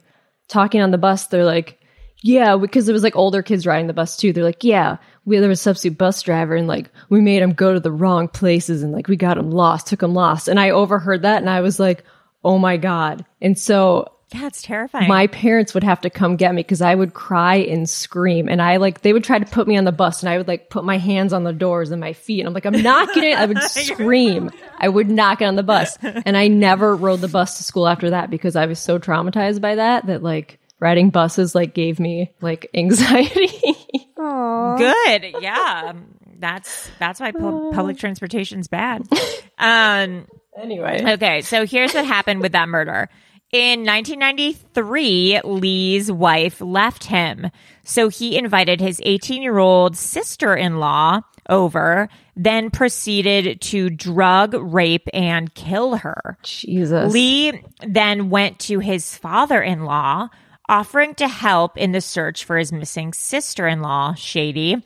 talking 0.49 0.83
on 0.83 0.91
the 0.91 0.99
bus. 0.99 1.27
They're 1.27 1.45
like, 1.45 1.81
yeah, 2.27 2.57
because 2.57 2.89
it 2.89 2.95
was 2.95 3.03
like 3.03 3.17
older 3.17 3.43
kids 3.43 3.67
riding 3.67 3.87
the 3.87 3.93
bus 3.93 4.17
too. 4.17 4.33
They're 4.33 4.43
like, 4.43 4.65
yeah, 4.65 4.97
we 5.27 5.39
there 5.39 5.49
was 5.49 5.61
a 5.61 5.63
substitute 5.63 5.99
bus 5.99 6.23
driver 6.23 6.57
and 6.57 6.67
like 6.67 6.91
we 7.11 7.21
made 7.21 7.43
him 7.43 7.53
go 7.53 7.75
to 7.75 7.81
the 7.81 7.93
wrong 7.93 8.29
places 8.29 8.83
and 8.83 8.93
like 8.93 9.09
we 9.09 9.17
got 9.17 9.37
him 9.37 9.51
lost, 9.51 9.87
took 9.89 10.03
him 10.03 10.15
lost. 10.15 10.49
And 10.49 10.59
I 10.59 10.71
overheard 10.71 11.21
that 11.23 11.43
and 11.43 11.51
I 11.51 11.61
was 11.61 11.79
like, 11.79 12.03
oh 12.43 12.57
my 12.59 12.79
God. 12.79 13.27
And 13.43 13.59
so 13.59 14.11
Yeah, 14.33 14.47
it's 14.47 14.63
terrifying. 14.63 15.07
my 15.07 15.27
parents 15.27 15.75
would 15.75 15.85
have 15.85 16.01
to 16.01 16.09
come 16.11 16.37
get 16.37 16.55
me 16.55 16.63
because 16.63 16.81
I 16.81 16.95
would 16.95 17.13
cry 17.13 17.57
and 17.57 17.87
scream. 17.89 18.49
And 18.49 18.63
I 18.63 18.79
like, 18.79 19.03
they 19.03 19.13
would 19.13 19.25
try 19.25 19.39
to 19.39 19.45
put 19.47 19.69
me 19.69 19.77
on 19.77 19.85
the 19.85 19.93
bus 19.93 20.23
and 20.23 20.31
I 20.31 20.39
would 20.39 20.49
like 20.49 20.71
put 20.71 20.83
my 20.83 20.97
hands 20.97 21.35
on 21.35 21.45
the 21.45 21.53
doors 21.53 21.91
and 21.91 22.01
my 22.01 22.15
feet. 22.15 22.41
And 22.41 22.49
I'm 22.49 22.55
like, 22.55 22.65
I'm 22.65 22.81
not 22.83 23.15
getting, 23.15 23.35
I 23.35 23.45
would 23.45 23.63
scream. 23.65 24.51
I 24.79 24.89
would 24.89 25.11
not 25.11 25.39
get 25.41 25.49
on 25.49 25.57
the 25.57 25.63
bus. 25.63 25.99
And 26.03 26.39
I 26.39 26.49
never 26.49 26.97
rode 26.97 27.21
the 27.21 27.29
bus 27.29 27.59
to 27.59 27.65
school 27.65 27.87
after 27.87 28.11
that 28.11 28.31
because 28.31 28.57
I 28.57 28.65
was 28.65 28.79
so 28.79 28.99
traumatized 28.99 29.61
by 29.61 29.75
that, 29.75 30.07
that 30.07 30.23
like 30.23 30.59
riding 30.85 31.09
buses 31.11 31.55
like 31.55 31.75
gave 31.75 31.99
me 31.99 32.31
like 32.43 32.69
anxiety. 32.75 33.51
Good. 34.17 35.35
Yeah. 35.41 35.83
Um, 35.89 36.07
That's 36.39 36.91
that's 36.99 37.21
why 37.21 37.33
pu- 37.33 37.73
public 37.73 37.97
transportation's 37.99 38.69
bad. 38.69 39.03
Um 39.59 40.27
anyway. 40.61 41.03
Okay, 41.15 41.41
so 41.41 41.65
here's 41.67 41.95
what 41.95 42.05
happened 42.05 42.41
with 42.41 42.53
that 42.53 42.69
murder. 42.69 43.09
In 43.53 43.85
1993, 43.87 45.41
Lee's 45.45 46.11
wife 46.11 46.61
left 46.61 47.05
him. 47.05 47.51
So 47.85 48.09
he 48.09 48.37
invited 48.37 48.81
his 48.81 49.01
18 49.05 49.43
year 49.43 49.59
old 49.59 49.97
sister 49.97 50.55
in 50.57 50.79
law 50.81 51.21
over, 51.49 52.09
then 52.37 52.71
proceeded 52.71 53.61
to 53.61 53.91
drug, 53.91 54.55
rape, 54.55 55.09
and 55.15 55.55
kill 55.55 55.97
her. 55.97 56.37
Jesus. 56.43 57.13
Lee 57.13 57.63
then 57.87 58.29
went 58.31 58.59
to 58.61 58.81
his 58.81 59.17
father 59.17 59.63
in 59.63 59.85
law, 59.85 60.29
offering 60.69 61.15
to 61.17 61.29
help 61.29 61.77
in 61.77 61.93
the 61.93 62.01
search 62.01 62.45
for 62.45 62.57
his 62.57 62.73
missing 62.73 63.13
sister 63.13 63.67
in 63.67 63.83
law, 63.83 64.15
Shady, 64.15 64.83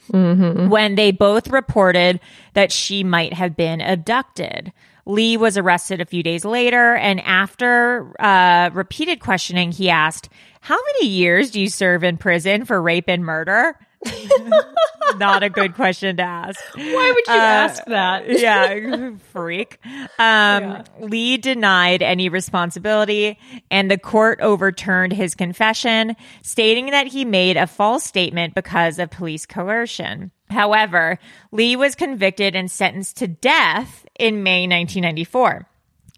when 0.68 0.94
they 0.96 1.12
both 1.12 1.48
reported 1.48 2.20
that 2.54 2.72
she 2.72 3.04
might 3.04 3.32
have 3.32 3.56
been 3.56 3.80
abducted. 3.80 4.72
Lee 5.06 5.36
was 5.38 5.56
arrested 5.56 6.00
a 6.00 6.06
few 6.06 6.22
days 6.22 6.44
later, 6.44 6.94
and 6.96 7.20
after 7.20 8.12
uh, 8.20 8.70
repeated 8.74 9.20
questioning, 9.20 9.72
he 9.72 9.88
asked, 9.88 10.28
How 10.60 10.76
many 10.94 11.08
years 11.08 11.50
do 11.50 11.60
you 11.60 11.68
serve 11.68 12.04
in 12.04 12.18
prison 12.18 12.64
for 12.66 12.82
rape 12.82 13.08
and 13.08 13.24
murder? 13.24 13.78
Not 15.16 15.42
a 15.42 15.50
good 15.50 15.74
question 15.74 16.16
to 16.18 16.22
ask. 16.22 16.61
Why 16.74 17.12
would 17.14 17.26
you 17.34 17.40
ask 17.40 17.84
that? 17.87 18.24
yeah, 18.40 19.11
freak. 19.32 19.78
Um, 20.18 20.84
Lee 21.00 21.37
denied 21.37 22.02
any 22.02 22.28
responsibility, 22.28 23.38
and 23.70 23.90
the 23.90 23.98
court 23.98 24.40
overturned 24.40 25.12
his 25.12 25.34
confession, 25.34 26.14
stating 26.42 26.90
that 26.90 27.08
he 27.08 27.24
made 27.24 27.56
a 27.56 27.66
false 27.66 28.04
statement 28.04 28.54
because 28.54 28.98
of 28.98 29.11
police 29.11 29.46
coercion. 29.46 30.30
However, 30.50 31.18
Lee 31.52 31.76
was 31.76 31.94
convicted 31.94 32.54
and 32.54 32.70
sentenced 32.70 33.16
to 33.18 33.28
death 33.28 34.06
in 34.18 34.42
May 34.42 34.62
1994. 34.62 35.66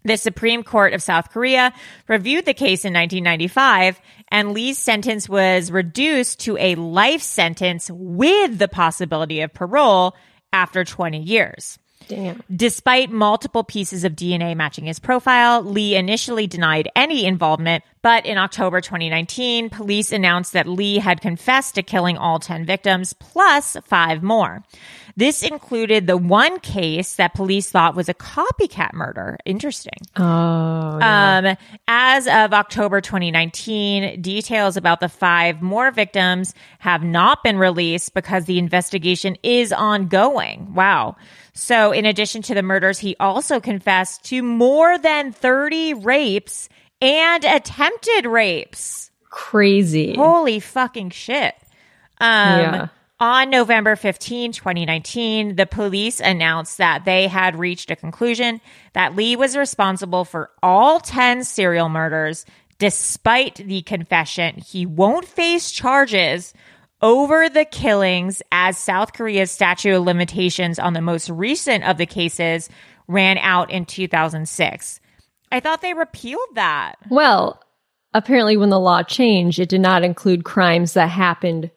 The 0.03 0.17
Supreme 0.17 0.63
Court 0.63 0.93
of 0.93 1.01
South 1.01 1.31
Korea 1.31 1.73
reviewed 2.07 2.45
the 2.45 2.53
case 2.53 2.85
in 2.85 2.93
1995, 2.93 4.01
and 4.29 4.53
Lee's 4.53 4.77
sentence 4.77 5.29
was 5.29 5.71
reduced 5.71 6.39
to 6.41 6.57
a 6.57 6.75
life 6.75 7.21
sentence 7.21 7.89
with 7.91 8.57
the 8.57 8.67
possibility 8.67 9.41
of 9.41 9.53
parole 9.53 10.15
after 10.51 10.83
20 10.83 11.21
years. 11.21 11.77
Damn. 12.07 12.43
Despite 12.53 13.11
multiple 13.11 13.63
pieces 13.63 14.03
of 14.03 14.13
DNA 14.13 14.55
matching 14.55 14.85
his 14.85 14.99
profile, 14.99 15.61
Lee 15.61 15.95
initially 15.95 16.47
denied 16.47 16.89
any 16.95 17.25
involvement, 17.25 17.83
but 18.01 18.25
in 18.25 18.37
October 18.37 18.81
2019, 18.81 19.69
police 19.69 20.11
announced 20.11 20.53
that 20.53 20.67
Lee 20.67 20.97
had 20.97 21.21
confessed 21.21 21.75
to 21.75 21.83
killing 21.83 22.17
all 22.17 22.39
10 22.39 22.65
victims 22.65 23.13
plus 23.13 23.77
five 23.85 24.23
more. 24.23 24.63
This 25.15 25.43
included 25.43 26.07
the 26.07 26.17
one 26.17 26.59
case 26.59 27.15
that 27.15 27.33
police 27.33 27.69
thought 27.69 27.95
was 27.95 28.09
a 28.09 28.13
copycat 28.13 28.93
murder. 28.93 29.37
Interesting. 29.45 29.99
Oh, 30.17 30.23
Um, 31.01 31.57
as 31.87 32.27
of 32.27 32.53
October 32.53 33.01
2019, 33.01 34.21
details 34.21 34.77
about 34.77 34.99
the 34.99 35.09
five 35.09 35.61
more 35.61 35.91
victims 35.91 36.53
have 36.79 37.03
not 37.03 37.43
been 37.43 37.57
released 37.57 38.13
because 38.13 38.45
the 38.45 38.57
investigation 38.59 39.35
is 39.43 39.73
ongoing. 39.73 40.73
Wow. 40.73 41.15
So, 41.53 41.91
in 41.91 42.05
addition 42.05 42.41
to 42.43 42.53
the 42.53 42.63
murders, 42.63 42.99
he 42.99 43.15
also 43.19 43.59
confessed 43.59 44.23
to 44.25 44.41
more 44.41 44.97
than 44.97 45.31
30 45.33 45.93
rapes 45.95 46.69
and 47.01 47.43
attempted 47.43 48.25
rapes. 48.25 49.09
crazy. 49.29 50.15
Holy 50.15 50.59
fucking 50.59 51.09
shit. 51.09 51.55
Um, 52.19 52.59
Yeah. 52.59 52.87
On 53.21 53.51
November 53.51 53.95
15, 53.95 54.51
2019, 54.51 55.55
the 55.55 55.67
police 55.67 56.19
announced 56.19 56.79
that 56.79 57.05
they 57.05 57.27
had 57.27 57.55
reached 57.55 57.91
a 57.91 57.95
conclusion 57.95 58.59
that 58.93 59.15
Lee 59.15 59.35
was 59.35 59.55
responsible 59.55 60.25
for 60.25 60.49
all 60.63 60.99
10 60.99 61.43
serial 61.43 61.87
murders. 61.87 62.47
Despite 62.79 63.57
the 63.57 63.83
confession, 63.83 64.55
he 64.57 64.87
won't 64.87 65.27
face 65.27 65.69
charges 65.69 66.55
over 67.03 67.47
the 67.47 67.63
killings 67.63 68.41
as 68.51 68.79
South 68.79 69.13
Korea's 69.13 69.51
statute 69.51 69.95
of 69.95 70.03
limitations 70.03 70.79
on 70.79 70.93
the 70.93 70.99
most 70.99 71.29
recent 71.29 71.83
of 71.83 71.97
the 71.97 72.07
cases 72.07 72.69
ran 73.07 73.37
out 73.37 73.69
in 73.69 73.85
2006. 73.85 74.99
I 75.51 75.59
thought 75.59 75.83
they 75.83 75.93
repealed 75.93 76.55
that. 76.55 76.95
Well, 77.11 77.61
apparently, 78.15 78.57
when 78.57 78.69
the 78.69 78.79
law 78.79 79.03
changed, 79.03 79.59
it 79.59 79.69
did 79.69 79.81
not 79.81 80.03
include 80.03 80.43
crimes 80.43 80.93
that 80.93 81.09
happened 81.09 81.69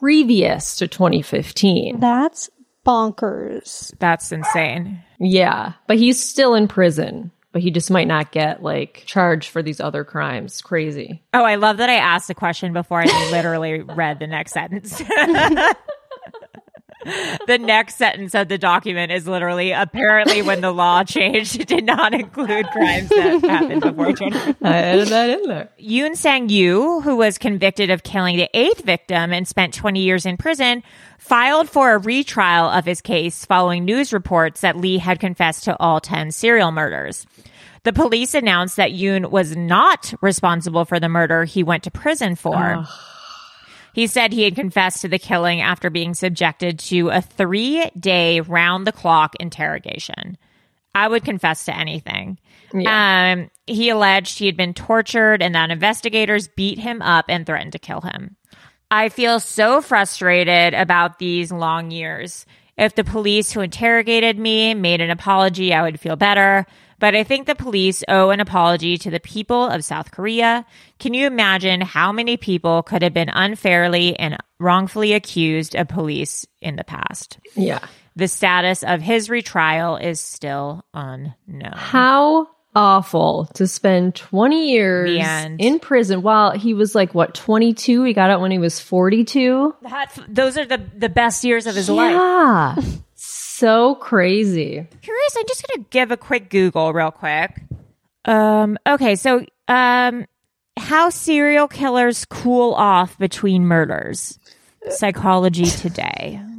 previous 0.00 0.76
to 0.76 0.88
2015. 0.88 2.00
That's 2.00 2.50
bonkers. 2.86 3.92
That's 3.98 4.32
insane. 4.32 5.02
Yeah, 5.18 5.74
but 5.86 5.98
he's 5.98 6.22
still 6.22 6.54
in 6.54 6.66
prison. 6.68 7.30
But 7.52 7.62
he 7.62 7.72
just 7.72 7.90
might 7.90 8.06
not 8.06 8.30
get 8.30 8.62
like 8.62 9.02
charged 9.06 9.50
for 9.50 9.60
these 9.60 9.80
other 9.80 10.04
crimes. 10.04 10.62
Crazy. 10.62 11.20
Oh, 11.34 11.42
I 11.42 11.56
love 11.56 11.78
that 11.78 11.90
I 11.90 11.96
asked 11.96 12.30
a 12.30 12.34
question 12.34 12.72
before 12.72 13.02
I 13.02 13.30
literally 13.32 13.80
read 13.96 14.20
the 14.20 14.28
next 14.28 14.52
sentence. 14.52 15.02
the 17.04 17.58
next 17.60 17.96
sentence 17.96 18.34
of 18.34 18.48
the 18.48 18.58
document 18.58 19.12
is 19.12 19.26
literally 19.26 19.72
apparently 19.72 20.42
when 20.42 20.60
the 20.60 20.72
law 20.72 21.04
changed, 21.04 21.58
it 21.60 21.68
did 21.68 21.84
not 21.84 22.14
include 22.14 22.66
crimes 22.68 23.08
that 23.08 23.40
happened 23.42 23.80
before 23.82 24.12
20. 24.12 24.36
I 24.62 24.76
added 24.76 25.08
that 25.08 25.30
in 25.30 25.48
there. 25.48 25.70
Yoon 25.80 26.16
Sang 26.16 26.48
Yu, 26.48 27.00
who 27.00 27.16
was 27.16 27.38
convicted 27.38 27.90
of 27.90 28.02
killing 28.02 28.36
the 28.36 28.48
eighth 28.54 28.84
victim 28.84 29.32
and 29.32 29.46
spent 29.46 29.74
20 29.74 30.00
years 30.00 30.26
in 30.26 30.36
prison, 30.36 30.82
filed 31.18 31.68
for 31.68 31.94
a 31.94 31.98
retrial 31.98 32.66
of 32.66 32.84
his 32.84 33.00
case 33.00 33.44
following 33.44 33.84
news 33.84 34.12
reports 34.12 34.60
that 34.62 34.76
Lee 34.76 34.98
had 34.98 35.20
confessed 35.20 35.64
to 35.64 35.76
all 35.78 36.00
10 36.00 36.32
serial 36.32 36.72
murders. 36.72 37.26
The 37.82 37.92
police 37.94 38.34
announced 38.34 38.76
that 38.76 38.90
Yoon 38.90 39.30
was 39.30 39.56
not 39.56 40.12
responsible 40.20 40.84
for 40.84 41.00
the 41.00 41.08
murder 41.08 41.44
he 41.44 41.62
went 41.62 41.82
to 41.84 41.90
prison 41.90 42.34
for. 42.34 42.86
He 43.92 44.06
said 44.06 44.32
he 44.32 44.44
had 44.44 44.54
confessed 44.54 45.02
to 45.02 45.08
the 45.08 45.18
killing 45.18 45.60
after 45.60 45.90
being 45.90 46.14
subjected 46.14 46.78
to 46.80 47.08
a 47.08 47.20
three 47.20 47.90
day 47.98 48.40
round 48.40 48.86
the 48.86 48.92
clock 48.92 49.34
interrogation. 49.40 50.36
I 50.94 51.08
would 51.08 51.24
confess 51.24 51.64
to 51.66 51.76
anything. 51.76 52.38
Um, 52.86 53.50
he 53.66 53.88
alleged 53.90 54.38
he 54.38 54.46
had 54.46 54.56
been 54.56 54.74
tortured 54.74 55.42
and 55.42 55.54
that 55.54 55.70
investigators 55.70 56.48
beat 56.48 56.78
him 56.78 57.02
up 57.02 57.26
and 57.28 57.46
threatened 57.46 57.72
to 57.72 57.78
kill 57.78 58.00
him. 58.00 58.36
I 58.90 59.08
feel 59.08 59.38
so 59.38 59.80
frustrated 59.80 60.74
about 60.74 61.18
these 61.18 61.52
long 61.52 61.90
years. 61.90 62.44
If 62.76 62.94
the 62.94 63.04
police 63.04 63.52
who 63.52 63.60
interrogated 63.60 64.38
me 64.38 64.74
made 64.74 65.00
an 65.00 65.10
apology, 65.10 65.72
I 65.72 65.82
would 65.82 66.00
feel 66.00 66.16
better. 66.16 66.66
But 67.00 67.16
I 67.16 67.24
think 67.24 67.46
the 67.46 67.54
police 67.54 68.04
owe 68.08 68.30
an 68.30 68.40
apology 68.40 68.98
to 68.98 69.10
the 69.10 69.20
people 69.20 69.64
of 69.64 69.84
South 69.84 70.12
Korea. 70.12 70.66
Can 70.98 71.14
you 71.14 71.26
imagine 71.26 71.80
how 71.80 72.12
many 72.12 72.36
people 72.36 72.82
could 72.82 73.02
have 73.02 73.14
been 73.14 73.30
unfairly 73.30 74.16
and 74.18 74.36
wrongfully 74.60 75.14
accused 75.14 75.74
of 75.74 75.88
police 75.88 76.46
in 76.60 76.76
the 76.76 76.84
past? 76.84 77.38
Yeah. 77.56 77.80
The 78.16 78.28
status 78.28 78.84
of 78.84 79.00
his 79.00 79.30
retrial 79.30 79.96
is 79.96 80.20
still 80.20 80.84
unknown. 80.92 81.72
How 81.72 82.48
awful 82.74 83.46
to 83.54 83.66
spend 83.66 84.14
20 84.14 84.70
years 84.70 85.10
in 85.58 85.78
prison 85.80 86.22
while 86.22 86.52
he 86.52 86.74
was 86.74 86.94
like, 86.94 87.14
what, 87.14 87.34
22? 87.34 88.04
He 88.04 88.12
got 88.12 88.30
out 88.30 88.42
when 88.42 88.50
he 88.50 88.58
was 88.58 88.78
42? 88.78 89.74
That's, 89.82 90.20
those 90.28 90.58
are 90.58 90.66
the, 90.66 90.82
the 90.94 91.08
best 91.08 91.44
years 91.44 91.66
of 91.66 91.74
his 91.74 91.88
life. 91.88 92.76
So 93.60 93.94
crazy. 93.96 94.86
Curious, 95.02 95.36
I'm 95.36 95.46
just 95.46 95.68
going 95.68 95.84
to 95.84 95.90
give 95.90 96.10
a 96.10 96.16
quick 96.16 96.48
Google 96.48 96.94
real 96.94 97.10
quick. 97.10 97.60
Um, 98.24 98.78
okay, 98.86 99.16
so 99.16 99.44
um, 99.68 100.24
how 100.78 101.10
serial 101.10 101.68
killers 101.68 102.24
cool 102.24 102.72
off 102.72 103.18
between 103.18 103.66
murders. 103.66 104.38
Psychology 104.88 105.66
Today. 105.66 106.40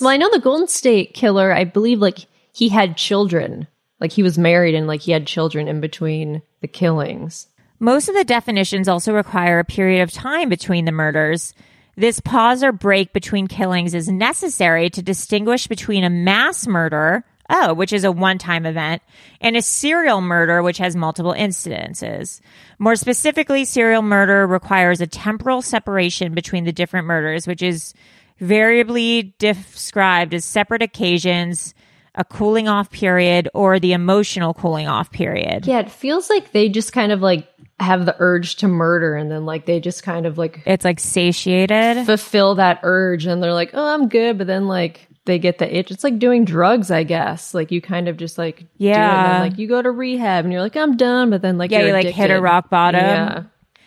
Well, 0.00 0.10
I 0.10 0.18
know 0.18 0.30
the 0.30 0.40
Golden 0.40 0.68
State 0.68 1.14
Killer, 1.14 1.52
I 1.52 1.64
believe 1.64 2.00
like 2.00 2.26
he 2.52 2.68
had 2.68 2.98
children. 2.98 3.66
Like 3.98 4.12
he 4.12 4.22
was 4.22 4.36
married 4.36 4.74
and 4.74 4.86
like 4.86 5.00
he 5.00 5.12
had 5.12 5.26
children 5.26 5.68
in 5.68 5.80
between 5.80 6.42
the 6.60 6.68
killings. 6.68 7.48
Most 7.80 8.10
of 8.10 8.14
the 8.14 8.24
definitions 8.24 8.88
also 8.88 9.14
require 9.14 9.58
a 9.58 9.64
period 9.64 10.02
of 10.02 10.12
time 10.12 10.50
between 10.50 10.84
the 10.84 10.92
murders. 10.92 11.54
This 11.96 12.20
pause 12.20 12.62
or 12.62 12.72
break 12.72 13.12
between 13.12 13.46
killings 13.46 13.94
is 13.94 14.08
necessary 14.08 14.90
to 14.90 15.02
distinguish 15.02 15.66
between 15.66 16.04
a 16.04 16.10
mass 16.10 16.66
murder, 16.66 17.24
oh, 17.48 17.74
which 17.74 17.92
is 17.92 18.04
a 18.04 18.12
one 18.12 18.38
time 18.38 18.66
event, 18.66 19.02
and 19.40 19.56
a 19.56 19.62
serial 19.62 20.20
murder, 20.20 20.62
which 20.62 20.78
has 20.78 20.96
multiple 20.96 21.32
incidences. 21.32 22.40
More 22.78 22.96
specifically, 22.96 23.64
serial 23.64 24.02
murder 24.02 24.46
requires 24.46 25.00
a 25.00 25.06
temporal 25.06 25.62
separation 25.62 26.34
between 26.34 26.64
the 26.64 26.72
different 26.72 27.06
murders, 27.06 27.46
which 27.46 27.62
is 27.62 27.94
variably 28.38 29.34
described 29.38 30.34
as 30.34 30.44
separate 30.44 30.82
occasions, 30.82 31.74
a 32.16 32.24
cooling 32.24 32.68
off 32.68 32.90
period, 32.90 33.48
or 33.54 33.78
the 33.78 33.92
emotional 33.92 34.54
cooling 34.54 34.88
off 34.88 35.12
period. 35.12 35.66
Yeah, 35.66 35.80
it 35.80 35.90
feels 35.90 36.28
like 36.28 36.50
they 36.52 36.68
just 36.68 36.92
kind 36.92 37.12
of 37.12 37.20
like 37.20 37.48
have 37.80 38.06
the 38.06 38.14
urge 38.18 38.56
to 38.56 38.68
murder 38.68 39.16
and 39.16 39.30
then 39.30 39.44
like 39.46 39.66
they 39.66 39.80
just 39.80 40.02
kind 40.02 40.26
of 40.26 40.38
like 40.38 40.62
It's 40.64 40.84
like 40.84 41.00
satiated. 41.00 42.06
fulfill 42.06 42.54
that 42.56 42.80
urge 42.82 43.26
and 43.26 43.42
they're 43.42 43.52
like, 43.52 43.70
oh, 43.74 43.94
I'm 43.94 44.08
good. 44.08 44.38
But 44.38 44.46
then 44.46 44.66
like 44.68 45.08
they 45.26 45.38
get 45.38 45.58
the 45.58 45.76
itch. 45.76 45.90
It's 45.90 46.04
like 46.04 46.18
doing 46.18 46.44
drugs, 46.44 46.90
I 46.90 47.02
guess. 47.02 47.54
Like 47.54 47.70
you 47.72 47.80
kind 47.80 48.08
of 48.08 48.16
just 48.16 48.36
like, 48.38 48.58
do 48.58 48.64
it 48.64 48.66
and 48.68 48.88
Yeah. 48.90 49.32
then, 49.32 49.40
like 49.40 49.58
you 49.58 49.66
go 49.66 49.80
to 49.82 49.90
rehab 49.90 50.44
and 50.44 50.52
you're 50.52 50.62
like, 50.62 50.76
I'm 50.76 50.96
done. 50.96 51.30
But 51.30 51.42
then 51.42 51.58
like, 51.58 51.70
Yeah, 51.70 51.80
you 51.86 51.92
like 51.92 52.06
hit 52.06 52.30
a 52.30 52.40
rock 52.40 52.70
bottom. 52.70 53.00
Yeah. 53.00 53.42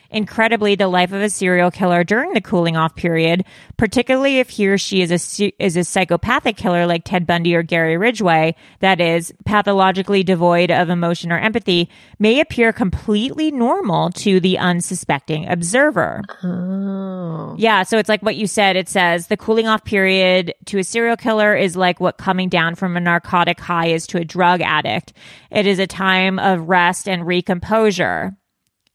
Incredibly, 0.10 0.76
the 0.76 0.88
life 0.88 1.12
of 1.12 1.22
a 1.22 1.30
serial 1.30 1.72
killer 1.72 2.04
during 2.04 2.34
the 2.34 2.41
cooling 2.41 2.78
off 2.78 2.96
period, 2.96 3.43
particularly 3.78 4.39
if 4.39 4.50
he 4.50 4.67
or 4.67 4.78
she 4.78 5.02
is 5.02 5.12
a 5.12 5.54
is 5.63 5.76
a 5.76 5.84
psychopathic 5.84 6.58
killer 6.58 6.86
like 6.86 7.04
Ted 7.04 7.28
Bundy 7.28 7.56
or 7.56 7.63
Gary 7.63 7.98
Ridgway, 7.98 8.56
that 8.80 9.02
is 9.02 9.34
pathologically 9.46 10.24
devoid 10.24 10.72
of 10.72 10.89
emotion 10.89 11.32
or 11.32 11.38
empathy, 11.38 11.89
may 12.20 12.39
appear 12.39 12.72
completely 12.72 13.52
normal 13.52 14.10
to 14.12 14.39
the 14.39 14.58
unsuspecting 14.58 15.48
observer. 15.48 16.22
Oh. 16.43 17.56
Yeah, 17.58 17.84
so 17.84 17.98
it's 17.98 18.10
like 18.10 18.22
what 18.22 18.36
you 18.36 18.48
said. 18.48 18.76
It 18.76 18.89
says 18.89 19.28
the 19.28 19.38
cooling 19.38 19.67
off 19.67 19.84
period 19.84 20.54
to 20.65 20.80
a 20.80 20.84
serial 20.84 21.17
killer 21.17 21.56
is 21.56 21.76
like 21.76 22.00
what 22.00 22.17
coming 22.17 22.50
down 22.50 22.76
from 22.76 22.96
a 22.96 23.02
narcotic 23.02 23.60
high 23.60 23.88
is 23.88 24.08
to 24.08 24.20
a 24.20 24.26
drug 24.26 24.62
addict. 24.62 25.13
It 25.52 25.67
is 25.67 25.80
a 25.80 25.88
time 25.88 26.39
of 26.39 26.70
rest 26.70 27.08
and 27.08 27.26
recomposure. 27.28 28.36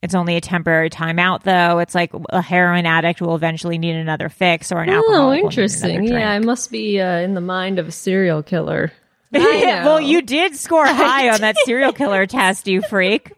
It's 0.03 0.13
only 0.13 0.35
a 0.35 0.41
temporary 0.41 0.89
timeout, 0.89 1.43
though. 1.43 1.79
It's 1.79 1.95
like 1.95 2.11
a 2.29 2.41
heroin 2.41 2.85
addict 2.85 3.21
will 3.21 3.35
eventually 3.35 3.77
need 3.77 3.95
another 3.95 4.27
fix, 4.29 4.71
or 4.71 4.81
an 4.83 4.89
alcohol. 4.89 5.15
Oh, 5.15 5.17
alcoholic. 5.31 5.39
need 5.39 5.45
interesting. 5.45 6.03
Yeah, 6.03 6.29
I 6.29 6.39
must 6.39 6.69
be 6.71 6.99
uh, 7.01 7.19
in 7.19 7.33
the 7.35 7.41
mind 7.41 7.79
of 7.79 7.87
a 7.87 7.91
serial 7.91 8.43
killer. 8.43 8.91
Well, 9.33 9.99
you 10.01 10.21
did 10.21 10.55
score 10.57 10.85
high 10.85 11.29
on 11.29 11.41
that 11.41 11.55
serial 11.65 11.91
killer 11.93 12.27
test, 12.27 12.67
you 12.67 12.81
freak. 12.83 13.31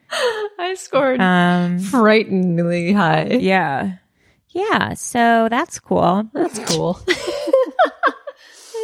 I 0.58 0.74
scored 0.76 1.20
Um, 1.20 1.78
frighteningly 1.78 2.92
high. 2.92 3.38
yeah, 3.40 3.92
yeah. 4.50 4.94
So 4.94 5.46
that's 5.48 5.78
cool. 5.78 6.28
That's 6.34 6.58
cool. 6.70 7.00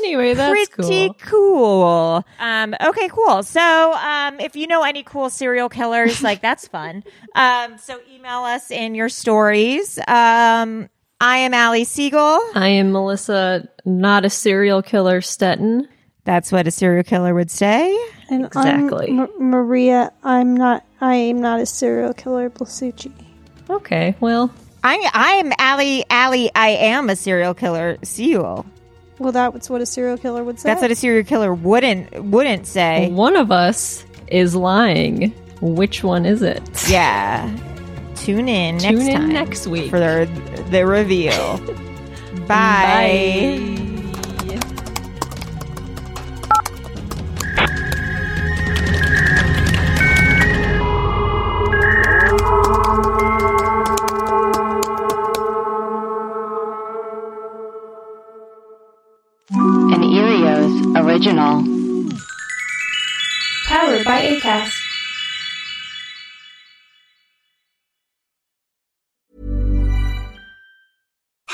anyway, 0.07 0.35
that's 0.35 0.69
pretty 0.69 1.09
cool. 1.09 1.15
cool. 1.21 2.25
Um, 2.39 2.75
okay, 2.81 3.09
cool. 3.09 3.43
So, 3.43 3.93
um, 3.95 4.41
if 4.41 4.57
you 4.57 4.67
know 4.67 4.83
any 4.83 5.03
cool 5.03 5.31
serial 5.31 5.69
killers, 5.69 6.23
like 6.23 6.41
that's 6.41 6.69
fun. 6.77 7.05
Um, 7.35 7.79
so 7.79 8.01
email 8.13 8.41
us 8.41 8.71
in 8.71 8.95
your 8.95 9.09
stories. 9.09 9.99
Um, 9.99 10.89
I 11.21 11.39
am 11.39 11.55
Allie 11.55 11.85
Siegel. 11.85 12.41
I 12.55 12.69
am 12.69 12.93
Melissa, 12.93 13.69
not 13.85 14.25
a 14.25 14.31
serial 14.31 14.83
killer, 14.83 15.21
Stetten. 15.21 15.89
That's 16.25 16.51
what 16.51 16.67
a 16.67 16.71
serial 16.71 17.05
killer 17.05 17.35
would 17.35 17.51
say. 17.51 17.97
And 18.29 18.45
Exactly. 18.45 19.09
I'm 19.09 19.21
M- 19.21 19.31
Maria. 19.39 20.13
I'm 20.25 20.57
not. 20.57 20.85
I 21.01 21.15
am 21.15 21.41
not 21.41 21.61
a 21.61 21.67
serial 21.67 22.13
killer. 22.13 22.51
Blasucci. 22.51 23.13
Okay, 23.71 24.15
well, 24.21 24.53
I, 24.83 25.09
I'm 25.15 25.53
Allie. 25.59 26.05
Allie. 26.11 26.51
I 26.55 26.69
am 26.69 27.11
a 27.11 27.17
serial 27.17 27.55
killer. 27.55 27.97
Siegel. 28.03 28.67
Well, 29.19 29.33
that's 29.33 29.71
what 29.71 29.81
a 29.81 29.87
serial 29.87 30.19
killer 30.19 30.45
would 30.45 30.61
say. 30.61 30.69
That's 30.69 30.83
what 30.83 30.91
a 30.91 30.95
serial 30.97 31.25
killer 31.25 31.53
wouldn't 31.55 32.23
wouldn't 32.25 32.67
say. 32.67 33.11
one 33.11 33.37
of 33.37 33.51
us 33.51 34.05
is 34.29 34.55
lying. 34.55 35.33
Which 35.61 36.03
one 36.05 36.27
is 36.27 36.43
it? 36.43 36.63
Yeah. 36.89 37.49
Tune 38.17 38.49
in 38.49 38.79
Tune 38.79 38.95
next 38.97 39.09
in 39.09 39.15
time 39.15 39.29
next 39.33 39.67
week. 39.67 39.91
for 39.91 39.99
the 39.99 40.29
the 40.71 40.87
reveal. 40.87 41.59
Bye. 42.47 43.03
An 43.05 43.86